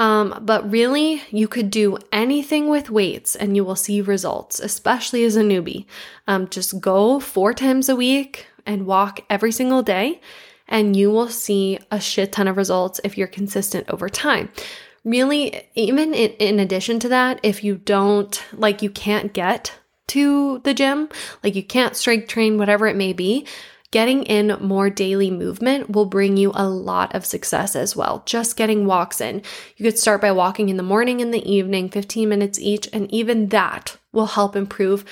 Um, 0.00 0.40
but 0.40 0.68
really, 0.70 1.22
you 1.30 1.46
could 1.46 1.70
do 1.70 1.98
anything 2.10 2.70
with 2.70 2.88
weights 2.88 3.36
and 3.36 3.54
you 3.54 3.64
will 3.66 3.76
see 3.76 4.00
results, 4.00 4.58
especially 4.58 5.24
as 5.24 5.36
a 5.36 5.42
newbie. 5.42 5.84
Um, 6.26 6.48
just 6.48 6.80
go 6.80 7.20
four 7.20 7.52
times 7.52 7.90
a 7.90 7.94
week 7.94 8.46
and 8.64 8.86
walk 8.86 9.20
every 9.28 9.52
single 9.52 9.82
day, 9.82 10.22
and 10.66 10.96
you 10.96 11.10
will 11.10 11.28
see 11.28 11.78
a 11.90 12.00
shit 12.00 12.32
ton 12.32 12.48
of 12.48 12.56
results 12.56 12.98
if 13.04 13.18
you're 13.18 13.26
consistent 13.28 13.90
over 13.90 14.08
time. 14.08 14.50
Really, 15.04 15.68
even 15.74 16.14
in, 16.14 16.30
in 16.32 16.60
addition 16.60 16.98
to 17.00 17.08
that, 17.10 17.38
if 17.42 17.62
you 17.62 17.76
don't, 17.76 18.42
like, 18.54 18.80
you 18.80 18.88
can't 18.88 19.34
get 19.34 19.74
to 20.08 20.60
the 20.60 20.72
gym, 20.72 21.10
like, 21.44 21.54
you 21.54 21.62
can't 21.62 21.94
strength 21.94 22.28
train, 22.28 22.56
whatever 22.56 22.86
it 22.86 22.96
may 22.96 23.12
be, 23.12 23.46
Getting 23.90 24.22
in 24.22 24.56
more 24.60 24.88
daily 24.88 25.32
movement 25.32 25.90
will 25.90 26.06
bring 26.06 26.36
you 26.36 26.52
a 26.54 26.68
lot 26.68 27.12
of 27.14 27.26
success 27.26 27.74
as 27.74 27.96
well. 27.96 28.22
Just 28.24 28.56
getting 28.56 28.86
walks 28.86 29.20
in. 29.20 29.42
You 29.76 29.84
could 29.84 29.98
start 29.98 30.20
by 30.20 30.30
walking 30.30 30.68
in 30.68 30.76
the 30.76 30.82
morning 30.84 31.20
and 31.20 31.34
the 31.34 31.50
evening, 31.50 31.88
15 31.88 32.28
minutes 32.28 32.60
each, 32.60 32.88
and 32.92 33.12
even 33.12 33.48
that 33.48 33.96
will 34.12 34.26
help 34.26 34.54
improve 34.54 35.04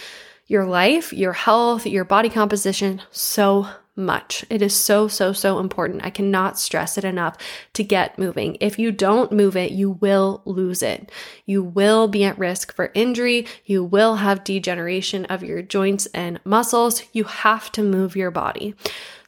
your 0.47 0.65
life, 0.65 1.13
your 1.13 1.33
health, 1.33 1.87
your 1.87 2.05
body 2.05 2.29
composition 2.29 3.03
so 3.11 3.69
much. 3.99 4.45
It 4.49 4.63
is 4.63 4.75
so, 4.75 5.09
so, 5.09 5.33
so 5.33 5.59
important. 5.59 6.05
I 6.05 6.11
cannot 6.11 6.59
stress 6.59 6.97
it 6.97 7.05
enough 7.05 7.37
to 7.75 7.83
get 7.83 8.19
moving. 8.19 8.57
If 8.61 8.79
you 8.79 8.93
don't 8.93 9.33
move 9.33 9.57
it, 9.57 9.73
you 9.73 9.91
will 9.91 10.43
lose 10.45 10.83
it. 10.83 11.11
You 11.45 11.63
will 11.63 12.09
be 12.09 12.25
at 12.25 12.39
risk 12.39 12.75
for 12.75 12.93
injury. 12.95 13.47
You 13.65 13.85
will 13.85 14.17
have 14.17 14.45
degeneration 14.45 15.25
of 15.27 15.43
your 15.43 15.61
joints 15.61 16.07
and 16.15 16.41
muscles. 16.45 17.03
You 17.13 17.25
have 17.25 17.71
to 17.73 17.83
move 17.83 18.17
your 18.17 18.31
body. 18.31 18.75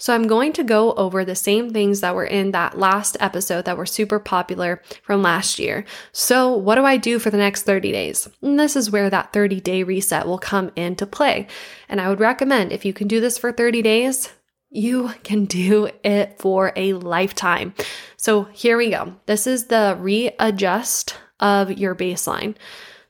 So 0.01 0.15
I'm 0.15 0.27
going 0.27 0.55
to 0.55 0.65
go 0.65 0.95
over 0.95 1.27
the 1.27 1.37
same 1.37 1.75
things 1.75 2.01
that 2.01 2.15
were 2.15 2.25
in 2.25 2.53
that 2.53 2.79
last 2.79 3.19
episode 3.21 3.67
that 3.67 3.77
were 3.77 3.85
super 3.85 4.19
popular 4.19 4.81
from 5.03 5.21
last 5.21 5.59
year. 5.59 5.85
So 6.11 6.57
what 6.57 6.77
do 6.77 6.87
I 6.87 6.97
do 6.97 7.19
for 7.19 7.29
the 7.29 7.37
next 7.37 7.65
30 7.65 7.93
days? 7.93 8.27
And 8.41 8.59
this 8.59 8.77
is 8.77 8.91
where 8.91 9.11
that 9.11 9.35
30 9.35 9.61
day 9.61 9.83
reset 9.83 10.27
will 10.27 10.39
come 10.39 10.73
into 10.75 11.05
play. 11.05 11.47
And 11.87 12.01
I 12.01 12.09
would 12.09 12.19
recommend 12.19 12.73
if 12.73 12.87
you 12.87 12.95
can 12.95 13.09
do 13.09 13.21
this 13.21 13.37
for 13.37 13.53
30 13.53 13.83
days, 13.83 14.33
you 14.71 15.13
can 15.25 15.45
do 15.45 15.91
it 16.05 16.39
for 16.39 16.73
a 16.77 16.93
lifetime. 16.95 17.75
So 18.17 18.45
here 18.45 18.77
we 18.77 18.91
go. 18.91 19.17
This 19.27 19.47
is 19.47 19.67
the 19.67 19.97
readjust 19.99 21.17
of 21.41 21.73
your 21.73 21.95
baseline. 21.95 22.55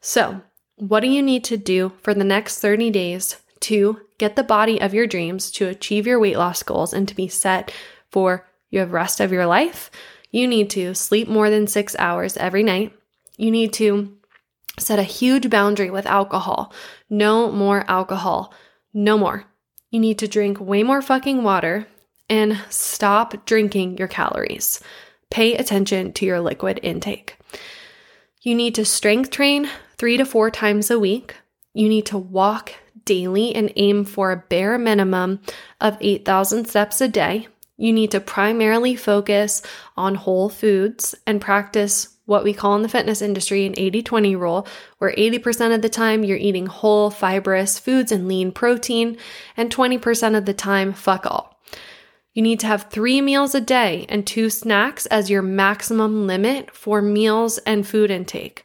So, 0.01 0.41
what 0.77 1.01
do 1.01 1.09
you 1.09 1.23
need 1.23 1.45
to 1.45 1.59
do 1.59 1.93
for 2.03 2.15
the 2.15 2.25
next 2.25 2.61
30 2.61 2.91
days 2.91 3.37
to 3.61 4.01
get 4.17 4.35
the 4.35 4.43
body 4.43 4.81
of 4.81 4.95
your 4.95 5.07
dreams, 5.07 5.51
to 5.53 5.69
achieve 5.69 6.07
your 6.07 6.19
weight 6.19 6.39
loss 6.39 6.63
goals, 6.63 6.95
and 6.95 7.07
to 7.07 7.15
be 7.15 7.29
set 7.29 7.71
for 8.11 8.49
your 8.71 8.87
rest 8.87 9.21
of 9.21 9.31
your 9.31 9.45
life? 9.45 9.91
You 10.31 10.47
need 10.47 10.71
to 10.71 10.95
sleep 10.95 11.29
more 11.29 11.51
than 11.51 11.67
six 11.67 11.95
hours 11.99 12.39
every 12.39 12.63
night. 12.63 12.95
You 13.37 13.51
need 13.51 13.75
to 13.75 14.17
set 14.79 14.99
a 14.99 15.03
huge 15.03 15.51
boundary 15.51 15.91
with 15.91 16.07
alcohol. 16.07 16.73
No 17.11 17.51
more 17.51 17.85
alcohol. 17.87 18.55
No 18.95 19.19
more. 19.19 19.45
You 19.91 20.01
need 20.01 20.19
to 20.21 20.29
drink 20.29 20.61
way 20.61 20.83
more 20.83 21.03
fucking 21.03 21.43
water 21.43 21.87
and 22.29 22.61
stop 22.69 23.45
drinking 23.45 23.99
your 23.99 24.09
calories. 24.09 24.81
Pay 25.31 25.57
attention 25.57 26.13
to 26.15 26.27
your 26.27 26.41
liquid 26.41 26.81
intake. 26.83 27.37
You 28.43 28.55
need 28.55 28.75
to 28.77 28.85
strength 28.85 29.31
train 29.31 29.69
three 29.99 30.17
to 30.17 30.25
four 30.25 30.51
times 30.51 30.91
a 30.91 30.99
week. 30.99 31.37
You 31.75 31.89
need 31.89 32.07
to 32.07 32.19
walk 32.19 32.73
daily 33.05 33.55
and 33.55 33.73
aim 33.77 34.05
for 34.05 34.33
a 34.33 34.45
bare 34.49 34.79
minimum 34.79 35.41
of 35.81 35.99
8,000 36.01 36.67
steps 36.69 37.01
a 37.01 37.09
day. 37.09 37.49
You 37.77 37.93
need 37.93 38.13
to 38.13 38.21
primarily 38.21 38.95
focus 38.95 39.63
on 39.97 40.15
whole 40.15 40.49
foods 40.49 41.15
and 41.27 41.41
practice 41.41 42.17
what 42.31 42.45
we 42.45 42.55
call 42.55 42.77
in 42.77 42.83
the 42.83 42.89
fitness 42.89 43.21
industry 43.21 43.67
an 43.67 43.75
80 43.77 44.05
20 44.05 44.37
rule, 44.37 44.67
where 44.99 45.13
80% 45.13 45.75
of 45.75 45.83
the 45.83 45.89
time 45.89 46.23
you're 46.23 46.37
eating 46.37 46.67
whole, 46.67 47.11
fibrous 47.11 47.77
foods 47.77 48.13
and 48.13 48.29
lean 48.29 48.53
protein, 48.53 49.19
and 49.57 49.75
20% 49.75 50.39
of 50.39 50.47
the 50.47 50.55
time, 50.55 50.93
fuck 50.93 51.27
all. 51.27 51.61
You 52.33 52.43
need 52.43 52.61
to 52.61 52.69
have 52.69 52.85
three 52.85 53.21
meals 53.21 53.57
a 53.57 53.61
day 53.61 54.07
and 54.09 54.25
two 54.25 54.49
snacks 54.49 55.07
as 55.07 55.29
your 55.29 55.43
maximum 55.43 56.29
limit 56.29 56.71
for 56.71 57.03
meals 57.03 57.59
and 57.59 57.85
food 57.85 58.13
intake. 58.13 58.65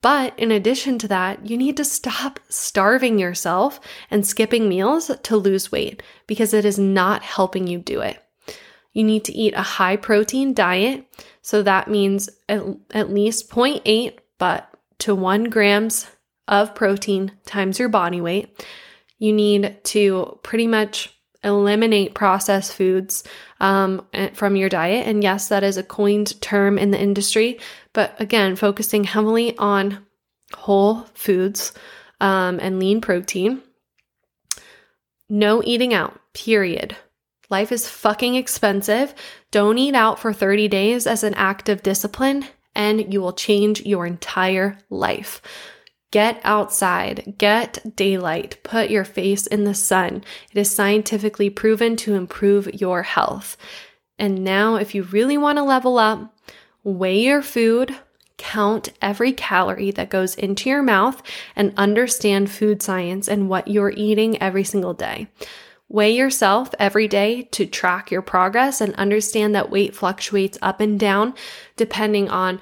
But 0.00 0.38
in 0.38 0.50
addition 0.50 0.98
to 1.00 1.08
that, 1.08 1.46
you 1.46 1.58
need 1.58 1.76
to 1.76 1.84
stop 1.84 2.40
starving 2.48 3.18
yourself 3.18 3.78
and 4.10 4.26
skipping 4.26 4.70
meals 4.70 5.10
to 5.22 5.36
lose 5.36 5.70
weight 5.70 6.02
because 6.26 6.54
it 6.54 6.64
is 6.64 6.78
not 6.78 7.22
helping 7.22 7.66
you 7.66 7.78
do 7.78 8.00
it. 8.00 8.24
You 8.92 9.04
need 9.04 9.24
to 9.24 9.32
eat 9.32 9.54
a 9.54 9.62
high 9.62 9.96
protein 9.96 10.52
diet. 10.52 11.04
So 11.42 11.62
that 11.62 11.88
means 11.88 12.28
at, 12.48 12.62
at 12.90 13.10
least 13.10 13.50
0.8 13.50 14.18
but 14.38 14.68
to 15.00 15.14
1 15.14 15.44
grams 15.44 16.06
of 16.48 16.74
protein 16.74 17.32
times 17.46 17.78
your 17.78 17.88
body 17.88 18.20
weight. 18.20 18.64
You 19.18 19.32
need 19.32 19.78
to 19.84 20.38
pretty 20.42 20.66
much 20.66 21.14
eliminate 21.42 22.14
processed 22.14 22.74
foods 22.74 23.24
um, 23.60 24.06
from 24.34 24.56
your 24.56 24.68
diet. 24.68 25.06
And 25.06 25.22
yes, 25.22 25.48
that 25.48 25.62
is 25.62 25.76
a 25.76 25.82
coined 25.82 26.40
term 26.40 26.78
in 26.78 26.90
the 26.90 27.00
industry. 27.00 27.58
But 27.92 28.18
again, 28.20 28.56
focusing 28.56 29.04
heavily 29.04 29.56
on 29.56 30.04
whole 30.54 31.02
foods 31.14 31.72
um, 32.20 32.58
and 32.60 32.78
lean 32.78 33.00
protein. 33.00 33.62
No 35.28 35.62
eating 35.64 35.94
out, 35.94 36.20
period. 36.34 36.96
Life 37.50 37.72
is 37.72 37.88
fucking 37.88 38.36
expensive. 38.36 39.14
Don't 39.50 39.76
eat 39.76 39.94
out 39.94 40.20
for 40.20 40.32
30 40.32 40.68
days 40.68 41.06
as 41.06 41.24
an 41.24 41.34
act 41.34 41.68
of 41.68 41.82
discipline, 41.82 42.46
and 42.74 43.12
you 43.12 43.20
will 43.20 43.32
change 43.32 43.82
your 43.82 44.06
entire 44.06 44.78
life. 44.88 45.42
Get 46.12 46.40
outside, 46.44 47.34
get 47.38 47.96
daylight, 47.96 48.58
put 48.62 48.90
your 48.90 49.04
face 49.04 49.46
in 49.46 49.64
the 49.64 49.74
sun. 49.74 50.24
It 50.52 50.58
is 50.58 50.70
scientifically 50.70 51.50
proven 51.50 51.96
to 51.96 52.14
improve 52.14 52.72
your 52.74 53.02
health. 53.02 53.56
And 54.18 54.44
now, 54.44 54.76
if 54.76 54.94
you 54.94 55.02
really 55.04 55.38
want 55.38 55.58
to 55.58 55.64
level 55.64 55.98
up, 55.98 56.36
weigh 56.84 57.20
your 57.20 57.42
food, 57.42 57.96
count 58.38 58.92
every 59.02 59.32
calorie 59.32 59.90
that 59.92 60.10
goes 60.10 60.34
into 60.34 60.68
your 60.68 60.82
mouth, 60.82 61.22
and 61.54 61.74
understand 61.76 62.50
food 62.50 62.82
science 62.82 63.28
and 63.28 63.48
what 63.48 63.68
you're 63.68 63.92
eating 63.96 64.40
every 64.40 64.64
single 64.64 64.94
day. 64.94 65.28
Weigh 65.92 66.12
yourself 66.12 66.72
every 66.78 67.08
day 67.08 67.42
to 67.50 67.66
track 67.66 68.12
your 68.12 68.22
progress 68.22 68.80
and 68.80 68.94
understand 68.94 69.56
that 69.56 69.70
weight 69.70 69.92
fluctuates 69.92 70.56
up 70.62 70.80
and 70.80 71.00
down 71.00 71.34
depending 71.74 72.30
on 72.30 72.60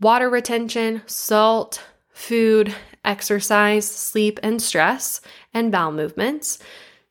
water 0.00 0.30
retention, 0.30 1.02
salt, 1.04 1.84
food, 2.08 2.74
exercise, 3.04 3.86
sleep, 3.86 4.40
and 4.42 4.62
stress, 4.62 5.20
and 5.52 5.70
bowel 5.70 5.92
movements. 5.92 6.58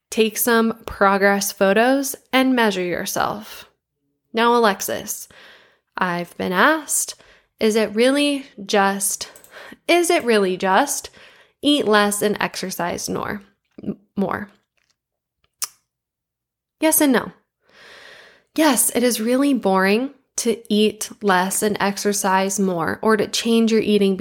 Take 0.10 0.40
some 0.40 0.82
progress 0.88 1.52
photos 1.52 2.16
and 2.34 2.56
measure 2.56 2.82
yourself. 2.82 3.70
Now, 4.34 4.56
Alexis, 4.56 5.28
I've 5.96 6.36
been 6.38 6.54
asked, 6.54 7.22
is 7.60 7.76
it 7.76 7.94
really 7.94 8.48
just, 8.66 9.32
is 9.88 10.10
it 10.10 10.24
really 10.24 10.58
just 10.58 11.12
eat 11.62 11.86
less 11.88 12.24
and 12.24 12.36
exercise 12.40 13.08
more? 13.08 13.44
more? 14.16 14.50
Yes 16.86 17.02
and 17.02 17.14
no. 17.14 17.32
Yes, 18.56 18.92
it 18.94 19.02
is 19.02 19.20
really 19.20 19.56
boring 19.56 20.14
to 20.36 20.62
eat 20.72 21.10
less 21.24 21.64
and 21.64 21.76
exercise 21.80 22.60
more 22.60 23.00
or 23.02 23.18
to 23.18 23.28
change 23.28 23.72
your 23.72 23.82
eating 23.82 24.20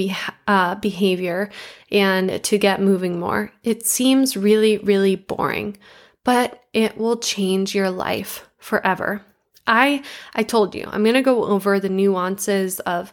uh, 0.49 0.75
behavior 0.77 1.51
and 1.93 2.43
to 2.43 2.57
get 2.57 2.81
moving 2.81 3.21
more. 3.21 3.53
It 3.65 3.87
seems 3.87 4.35
really, 4.35 4.79
really 4.79 5.15
boring, 5.15 5.77
but 6.25 6.63
it 6.73 6.97
will 6.97 7.19
change 7.19 7.75
your 7.75 7.91
life 7.91 8.49
forever. 8.57 9.21
I 9.67 10.03
I 10.35 10.43
told 10.43 10.75
you, 10.75 10.89
I'm 10.91 11.03
going 11.03 11.17
to 11.17 11.21
go 11.21 11.45
over 11.45 11.79
the 11.79 11.91
nuances 11.91 12.81
of 12.81 13.13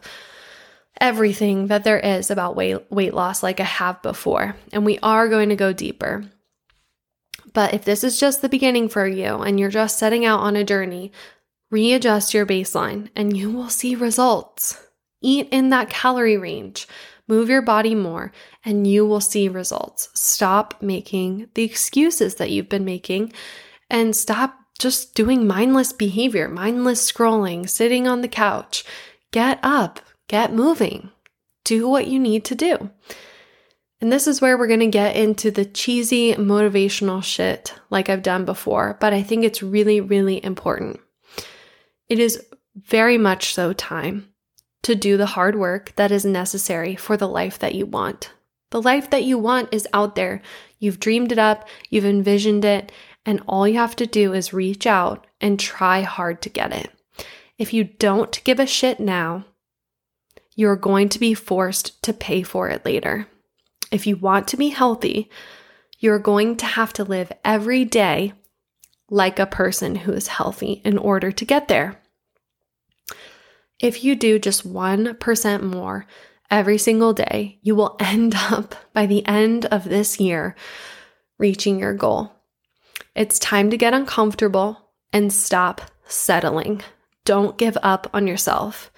everything 0.98 1.66
that 1.66 1.84
there 1.84 2.00
is 2.00 2.30
about 2.30 2.56
weight 2.56 2.90
weight 2.90 3.12
loss 3.12 3.42
like 3.42 3.60
I 3.60 3.64
have 3.64 4.00
before, 4.00 4.56
and 4.72 4.86
we 4.86 4.98
are 5.02 5.28
going 5.28 5.50
to 5.50 5.56
go 5.56 5.74
deeper. 5.74 6.24
But 7.52 7.74
if 7.74 7.84
this 7.84 8.02
is 8.02 8.18
just 8.18 8.42
the 8.42 8.48
beginning 8.48 8.88
for 8.88 9.06
you 9.06 9.36
and 9.42 9.58
you're 9.58 9.70
just 9.70 9.98
setting 9.98 10.24
out 10.24 10.40
on 10.40 10.56
a 10.56 10.64
journey, 10.64 11.12
readjust 11.70 12.34
your 12.34 12.46
baseline 12.46 13.08
and 13.14 13.36
you 13.36 13.50
will 13.50 13.68
see 13.68 13.94
results. 13.94 14.80
Eat 15.20 15.48
in 15.50 15.70
that 15.70 15.88
calorie 15.88 16.36
range, 16.36 16.88
move 17.28 17.48
your 17.48 17.62
body 17.62 17.94
more, 17.94 18.32
and 18.64 18.86
you 18.86 19.06
will 19.06 19.20
see 19.20 19.48
results. 19.48 20.08
Stop 20.14 20.82
making 20.82 21.48
the 21.54 21.62
excuses 21.62 22.36
that 22.36 22.50
you've 22.50 22.68
been 22.68 22.84
making 22.84 23.32
and 23.88 24.16
stop 24.16 24.58
just 24.78 25.14
doing 25.14 25.46
mindless 25.46 25.92
behavior, 25.92 26.48
mindless 26.48 27.10
scrolling, 27.10 27.68
sitting 27.68 28.08
on 28.08 28.20
the 28.20 28.28
couch. 28.28 28.84
Get 29.30 29.60
up, 29.62 30.00
get 30.28 30.52
moving, 30.52 31.10
do 31.64 31.88
what 31.88 32.08
you 32.08 32.18
need 32.18 32.44
to 32.46 32.54
do. 32.54 32.90
And 34.02 34.10
this 34.10 34.26
is 34.26 34.40
where 34.40 34.58
we're 34.58 34.66
going 34.66 34.80
to 34.80 34.88
get 34.88 35.14
into 35.14 35.52
the 35.52 35.64
cheesy 35.64 36.34
motivational 36.34 37.22
shit 37.22 37.72
like 37.88 38.08
I've 38.08 38.24
done 38.24 38.44
before, 38.44 38.96
but 39.00 39.12
I 39.12 39.22
think 39.22 39.44
it's 39.44 39.62
really, 39.62 40.00
really 40.00 40.44
important. 40.44 40.98
It 42.08 42.18
is 42.18 42.44
very 42.74 43.16
much 43.16 43.54
so 43.54 43.72
time 43.72 44.28
to 44.82 44.96
do 44.96 45.16
the 45.16 45.26
hard 45.26 45.54
work 45.54 45.94
that 45.94 46.10
is 46.10 46.24
necessary 46.24 46.96
for 46.96 47.16
the 47.16 47.28
life 47.28 47.60
that 47.60 47.76
you 47.76 47.86
want. 47.86 48.32
The 48.70 48.82
life 48.82 49.08
that 49.10 49.22
you 49.22 49.38
want 49.38 49.68
is 49.72 49.86
out 49.92 50.16
there. 50.16 50.42
You've 50.80 50.98
dreamed 50.98 51.30
it 51.30 51.38
up, 51.38 51.68
you've 51.88 52.04
envisioned 52.04 52.64
it, 52.64 52.90
and 53.24 53.40
all 53.46 53.68
you 53.68 53.78
have 53.78 53.94
to 53.96 54.06
do 54.06 54.32
is 54.32 54.52
reach 54.52 54.84
out 54.84 55.28
and 55.40 55.60
try 55.60 56.00
hard 56.00 56.42
to 56.42 56.48
get 56.48 56.72
it. 56.72 56.90
If 57.56 57.72
you 57.72 57.84
don't 57.84 58.42
give 58.42 58.58
a 58.58 58.66
shit 58.66 58.98
now, 58.98 59.44
you're 60.56 60.74
going 60.74 61.08
to 61.10 61.20
be 61.20 61.34
forced 61.34 62.02
to 62.02 62.12
pay 62.12 62.42
for 62.42 62.68
it 62.68 62.84
later. 62.84 63.28
If 63.92 64.06
you 64.06 64.16
want 64.16 64.48
to 64.48 64.56
be 64.56 64.70
healthy, 64.70 65.30
you're 65.98 66.18
going 66.18 66.56
to 66.56 66.66
have 66.66 66.92
to 66.94 67.04
live 67.04 67.30
every 67.44 67.84
day 67.84 68.32
like 69.10 69.38
a 69.38 69.46
person 69.46 69.94
who 69.94 70.12
is 70.12 70.26
healthy 70.26 70.80
in 70.84 70.96
order 70.96 71.30
to 71.30 71.44
get 71.44 71.68
there. 71.68 72.00
If 73.78 74.02
you 74.02 74.16
do 74.16 74.38
just 74.38 74.66
1% 74.66 75.62
more 75.62 76.06
every 76.50 76.78
single 76.78 77.12
day, 77.12 77.58
you 77.62 77.76
will 77.76 77.96
end 78.00 78.34
up 78.34 78.74
by 78.94 79.06
the 79.06 79.24
end 79.26 79.66
of 79.66 79.84
this 79.84 80.18
year 80.18 80.56
reaching 81.38 81.78
your 81.78 81.92
goal. 81.92 82.32
It's 83.14 83.38
time 83.38 83.68
to 83.70 83.76
get 83.76 83.92
uncomfortable 83.92 84.88
and 85.12 85.30
stop 85.30 85.82
settling. 86.06 86.80
Don't 87.26 87.58
give 87.58 87.76
up 87.82 88.08
on 88.14 88.26
yourself. 88.26 88.90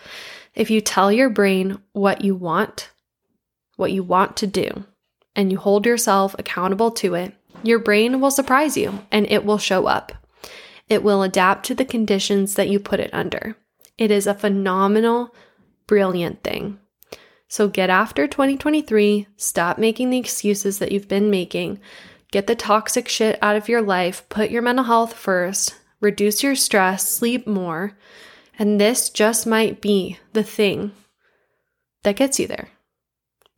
If 0.55 0.71
you 0.71 0.81
tell 0.81 1.11
your 1.11 1.31
brain 1.31 1.79
what 1.93 2.23
you 2.25 2.37
want, 2.37 2.91
what 3.77 3.93
you 3.93 4.03
want 4.03 4.37
to 4.39 4.47
do 4.47 4.85
and 5.37 5.51
you 5.51 5.59
hold 5.59 5.87
yourself 5.87 6.35
accountable 6.39 6.91
to 6.93 7.15
it, 7.15 7.35
your 7.63 7.79
brain 7.79 8.21
will 8.21 8.31
surprise 8.31 8.77
you 8.77 9.01
and 9.11 9.27
it 9.31 9.45
will 9.45 9.59
show 9.59 9.87
up. 9.87 10.13
It 10.89 11.03
will 11.03 11.23
adapt 11.23 11.67
to 11.67 11.75
the 11.75 11.85
conditions 11.85 12.55
that 12.55 12.69
you 12.69 12.79
put 12.79 13.01
it 13.01 13.13
under. 13.13 13.57
It 13.97 14.11
is 14.11 14.27
a 14.27 14.35
phenomenal, 14.35 15.35
brilliant 15.87 16.43
thing. 16.43 16.79
So 17.49 17.69
get 17.69 17.91
after 17.91 18.27
2023, 18.27 19.29
stop 19.37 19.79
making 19.79 20.11
the 20.11 20.19
excuses 20.19 20.79
that 20.79 20.93
you've 20.93 21.09
been 21.09 21.31
making, 21.31 21.81
get 22.33 22.47
the 22.47 22.57
toxic 22.57 23.09
shit 23.09 23.39
out 23.41 23.57
of 23.57 23.69
your 23.69 23.83
life, 23.83 24.29
put 24.29 24.51
your 24.51 24.63
mental 24.63 24.85
health 24.85 25.15
first, 25.15 25.75
reduce 26.01 26.43
your 26.43 26.57
stress, 26.57 27.09
sleep 27.09 27.47
more, 27.47 27.97
and 28.59 28.81
this 28.81 29.09
just 29.09 29.47
might 29.47 29.81
be 29.81 30.19
the 30.33 30.43
thing 30.43 30.93
that 32.03 32.17
gets 32.17 32.39
you 32.39 32.47
there 32.47 32.69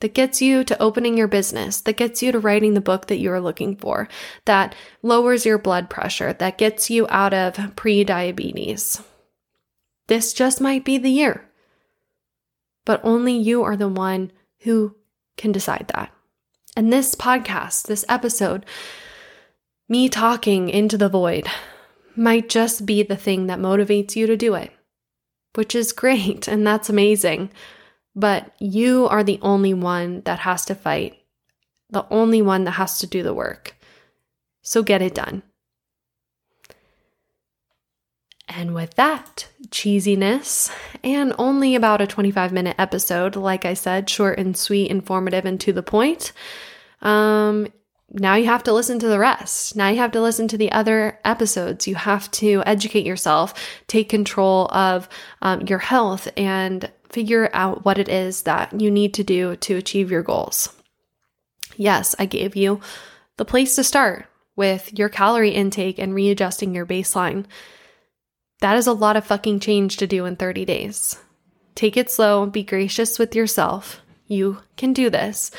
that 0.01 0.15
gets 0.15 0.43
you 0.43 0.63
to 0.65 0.81
opening 0.83 1.17
your 1.17 1.29
business, 1.29 1.81
that 1.81 1.97
gets 1.97 2.23
you 2.23 2.33
to 2.33 2.39
writing 2.39 2.75
the 2.75 2.81
book 2.81 3.07
that 3.07 3.19
you're 3.19 3.41
looking 3.41 3.77
for, 3.77 4.09
that 4.45 4.75
lowers 5.03 5.47
your 5.47 5.59
blood 5.59 5.89
pressure, 5.89 6.33
that 6.35 6.59
gets 6.59 6.91
you 6.91 7.07
out 7.09 7.33
of 7.33 7.75
pre 7.77 8.05
diabetes. 8.05 9.03
This 10.07 10.33
just 10.33 10.61
might 10.61 10.85
be 10.85 10.99
the 10.99 11.11
year. 11.11 11.49
But 12.85 13.01
only 13.03 13.37
you 13.37 13.63
are 13.63 13.77
the 13.77 13.89
one 13.89 14.31
who 14.61 14.95
can 15.37 15.51
decide 15.51 15.91
that. 15.95 16.13
And 16.77 16.93
this 16.93 17.15
podcast, 17.15 17.87
this 17.87 18.05
episode, 18.09 18.67
me 19.89 20.09
talking 20.09 20.69
into 20.69 20.99
the 20.99 21.09
void, 21.09 21.49
might 22.15 22.49
just 22.49 22.87
be 22.87 23.03
the 23.03 23.17
thing 23.17 23.47
that 23.47 23.59
motivates 23.59 24.15
you 24.15 24.27
to 24.27 24.37
do 24.37 24.55
it, 24.55 24.73
which 25.55 25.75
is 25.75 25.93
great 25.93 26.47
and 26.47 26.67
that's 26.67 26.89
amazing 26.89 27.51
but 28.17 28.51
you 28.59 29.07
are 29.09 29.23
the 29.23 29.39
only 29.43 29.75
one 29.75 30.23
that 30.23 30.41
has 30.41 30.65
to 30.65 30.75
fight, 30.75 31.23
the 31.91 32.07
only 32.11 32.41
one 32.41 32.65
that 32.65 32.73
has 32.73 32.99
to 33.01 33.07
do 33.07 33.23
the 33.23 33.35
work. 33.35 33.77
So 34.63 34.83
get 34.83 35.03
it 35.03 35.15
done. 35.15 35.43
And 38.49 38.75
with 38.75 38.95
that 38.95 39.49
cheesiness, 39.69 40.73
and 41.05 41.35
only 41.39 41.75
about 41.75 42.01
a 42.01 42.07
25 42.07 42.53
minute 42.53 42.77
episode, 42.79 43.37
like 43.37 43.65
I 43.65 43.75
said, 43.75 44.09
short 44.09 44.39
and 44.39 44.57
sweet, 44.57 44.91
informative, 44.91 45.45
and 45.45 45.61
to 45.61 45.73
the 45.73 45.83
point, 45.83 46.33
um, 47.03 47.69
now 48.11 48.37
you 48.37 48.47
have 48.47 48.63
to 48.63 48.73
listen 48.73 49.01
to 49.01 49.09
the 49.09 49.19
rest. 49.19 49.75
Now 49.75 49.89
you 49.89 49.99
have 49.99 50.13
to 50.13 50.23
listen 50.23 50.47
to 50.49 50.57
the 50.57 50.71
other 50.71 51.19
episodes. 51.25 51.89
You 51.89 51.97
have 51.97 52.31
to 52.33 52.63
educate 52.65 53.05
yourself, 53.05 53.53
take 53.89 54.09
control 54.09 54.69
of 54.69 55.09
um, 55.43 55.63
your 55.63 55.81
health, 55.81 56.29
and 56.37 56.91
figure 57.17 57.49
out 57.55 57.83
what 57.83 57.97
it 57.97 58.11
is 58.11 58.43
that 58.43 58.79
you 58.79 58.91
need 58.91 59.15
to 59.15 59.25
do 59.25 59.57
to 59.57 59.75
achieve 59.75 60.11
your 60.11 60.23
goals. 60.23 60.69
Yes, 61.75 62.15
I 62.19 62.27
gave 62.27 62.55
you 62.55 62.83
the 63.39 63.45
place 63.47 63.75
to 63.77 63.85
start 63.85 64.27
with 64.55 64.93
your 64.99 65.09
calorie 65.09 65.53
intake 65.53 65.99
and 65.99 66.15
readjusting 66.15 66.75
your 66.75 66.85
baseline. 66.85 67.47
That 68.61 68.77
is 68.77 68.87
a 68.87 68.93
lot 68.93 69.17
of 69.17 69.25
fucking 69.25 69.61
change 69.61 69.97
to 69.97 70.07
do 70.07 70.27
in 70.27 70.37
30 70.37 70.67
days. 70.67 71.19
Take 71.75 71.97
it 71.97 72.11
slow, 72.11 72.45
be 72.45 72.63
gracious 72.63 73.19
with 73.19 73.35
yourself. 73.35 74.03
You 74.27 74.59
can 74.77 74.93
do 74.93 75.09
this. 75.09 75.51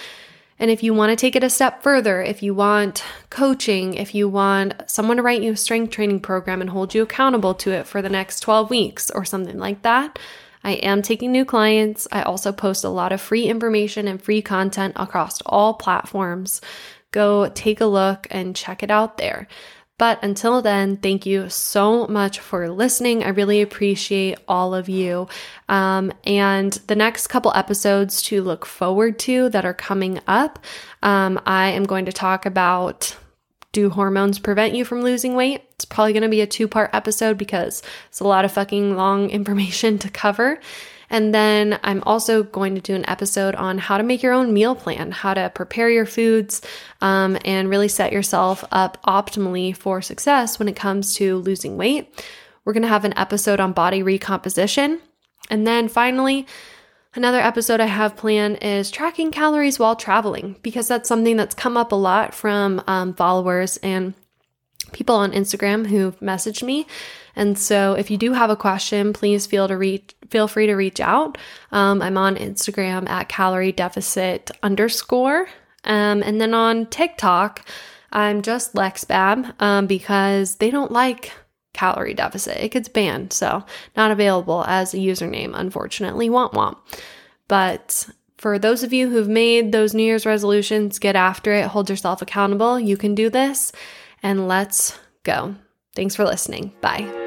And 0.60 0.70
if 0.70 0.84
you 0.84 0.93
want 0.93 1.10
to 1.10 1.15
take 1.15 1.36
it 1.36 1.43
a 1.43 1.50
step 1.50 1.82
further, 1.82 2.22
if 2.22 2.43
you 2.43 2.54
want 2.54 3.04
coaching, 3.32 3.96
if 3.96 4.13
you 4.13 4.30
want 4.30 4.76
someone 4.86 5.17
to 5.17 5.24
write 5.24 5.41
you 5.41 5.54
a 5.54 5.58
strength 5.58 5.89
training 5.89 6.20
program 6.20 6.62
and 6.62 6.70
hold 6.70 6.93
you 6.93 7.02
accountable 7.02 7.56
to 7.56 7.72
it 7.72 7.88
for 7.88 8.04
the 8.04 8.10
next 8.10 8.41
12 8.41 8.70
weeks 8.70 9.10
or 9.10 9.26
something 9.26 9.58
like 9.58 9.82
that, 9.82 10.20
I 10.63 10.74
am 10.74 11.02
taking 11.02 11.32
new 11.32 11.46
clients. 11.46 12.08
I 12.12 12.22
also 12.24 12.52
post 12.52 12.84
a 12.84 12.89
lot 12.89 13.12
of 13.12 13.22
free 13.22 13.46
information 13.46 14.08
and 14.08 14.22
free 14.22 14.41
content 14.41 14.93
across 14.96 15.41
all 15.46 15.74
platforms. 15.74 16.62
Go 17.12 17.50
take 17.50 17.82
a 17.82 17.86
look 17.86 18.28
and 18.32 18.56
check 18.56 18.84
it 18.84 18.91
out 18.91 19.17
there. 19.17 19.48
But 19.98 20.24
until 20.24 20.62
then, 20.62 20.98
thank 20.98 21.26
you 21.26 21.50
so 21.50 22.06
much 22.06 22.39
for 22.39 22.70
listening. 22.70 23.24
I 23.24 23.30
really 23.30 23.63
appreciate 23.63 24.38
all 24.48 24.76
of 24.76 24.88
you. 24.88 25.28
Um, 25.70 26.13
and 26.24 26.72
the 26.86 26.96
next 26.96 27.28
couple 27.28 27.52
episodes 27.56 28.22
to 28.24 28.43
look 28.43 28.65
forward 28.65 29.17
to 29.20 29.50
that 29.50 29.65
are 29.65 29.74
coming 29.74 30.20
up, 30.28 30.63
um, 31.02 31.41
I 31.48 31.70
am 31.70 31.86
going 31.86 32.06
to 32.06 32.13
talk 32.13 32.46
about 32.46 33.15
do 33.71 33.89
hormones 33.89 34.39
prevent 34.39 34.75
you 34.75 34.86
from 34.86 35.01
losing 35.01 35.36
weight? 35.36 35.63
It's 35.73 35.86
probably 35.86 36.13
going 36.13 36.23
to 36.23 36.30
be 36.30 36.41
a 36.41 36.47
two 36.47 36.67
part 36.67 36.89
episode 36.93 37.38
because 37.38 37.84
it's 38.10 38.19
a 38.19 38.27
lot 38.27 38.45
of 38.45 38.51
fucking 38.51 38.95
long 38.95 39.30
information 39.32 39.97
to 39.99 40.10
cover. 40.10 40.60
And 41.10 41.34
then 41.34 41.80
I'm 41.84 42.03
also 42.06 42.43
going 42.43 42.75
to 42.75 42.82
do 42.82 42.93
an 42.93 43.08
episode 43.10 43.56
on 43.56 43.77
how 43.77 43.97
to 43.97 44.03
make 44.03 44.21
your 44.21 44.34
own 44.34 44.53
meal 44.53 44.75
plan, 44.75 45.12
how 45.12 45.34
to 45.34 45.49
prepare 45.56 45.89
your 45.89 46.06
foods, 46.06 46.62
um, 46.99 47.38
and 47.45 47.69
really 47.69 47.88
set 47.88 48.12
yourself 48.12 48.65
up 48.71 49.01
optimally 49.03 49.75
for 49.75 50.01
success 50.01 50.60
when 50.60 50.67
it 50.67 50.75
comes 50.75 51.15
to 51.15 51.38
losing 51.38 51.77
weight. 51.77 52.25
We're 52.65 52.73
going 52.73 52.84
to 52.84 52.89
have 52.89 53.06
an 53.06 53.17
episode 53.17 53.62
on 53.62 53.71
body 53.71 54.03
recomposition. 54.03 54.99
And 55.49 55.65
then 55.65 55.88
finally, 55.88 56.45
Another 57.17 57.39
episode 57.39 57.80
I 57.80 57.88
have 57.88 58.15
planned 58.15 58.60
is 58.62 58.91
tracking 58.91 59.32
calories 59.32 59.80
while 59.80 59.95
traveling 59.95 60.56
because 60.62 60.88
that's 60.88 61.10
something 61.10 61.36
that's 61.36 61.56
come 61.56 61.75
up 61.75 61.91
a 61.91 61.95
lot 61.95 62.36
from 62.36 62.80
um, 62.86 63.15
followers 63.15 63.77
and 63.77 64.13
people 64.91 65.15
on 65.15 65.32
Instagram 65.32 65.88
who've 65.88 66.17
messaged 66.19 66.62
me. 66.62 66.86
And 67.36 67.58
so 67.58 67.93
if 67.93 68.12
you 68.12 68.17
do 68.17 68.34
have 68.34 68.51
a 68.51 68.56
question, 68.56 69.13
please 69.13 69.47
feel 69.47 69.67
to 69.67 69.75
reach 69.75 70.13
feel 70.30 70.47
free 70.47 70.67
to 70.67 70.75
reach 70.75 70.99
out. 70.99 71.39
Um, 71.71 72.03
I'm 72.03 72.19
on 72.19 72.36
Instagram 72.36 73.10
at 73.10 73.30
calorie 73.30 73.71
deficit 73.71 74.51
underscore. 74.62 75.47
Um, 75.86 76.21
and 76.21 76.39
then 76.39 76.53
on 76.53 76.86
TikTok, 76.86 77.67
I'm 78.12 78.43
just 78.43 78.75
LexBab 78.75 79.60
um, 79.60 79.88
because 79.88 80.58
they 80.58 80.69
don't 80.69 80.91
like 80.91 81.32
calorie 81.77 82.13
deficit. 82.13 82.57
It 82.57 82.71
gets 82.71 82.89
banned, 82.89 83.31
so 83.31 83.63
not 83.95 84.11
available 84.11 84.65
as 84.67 84.93
a 84.93 84.97
username, 84.97 85.51
unfortunately. 85.53 86.29
Womp 86.29 86.53
womp. 86.53 86.77
But 87.47 88.09
for 88.37 88.59
those 88.59 88.83
of 88.83 88.93
you 88.93 89.09
who've 89.09 89.29
made 89.29 89.71
those 89.71 89.93
New 89.93 90.03
Year's 90.03 90.25
resolutions, 90.25 90.99
get 90.99 91.15
after 91.15 91.53
it, 91.53 91.67
hold 91.67 91.89
yourself 91.89 92.21
accountable. 92.21 92.79
You 92.79 92.97
can 92.97 93.15
do 93.15 93.29
this, 93.29 93.71
and 94.21 94.47
let's 94.47 94.97
go. 95.23 95.55
Thanks 95.95 96.15
for 96.15 96.25
listening. 96.25 96.73
Bye. 96.81 97.26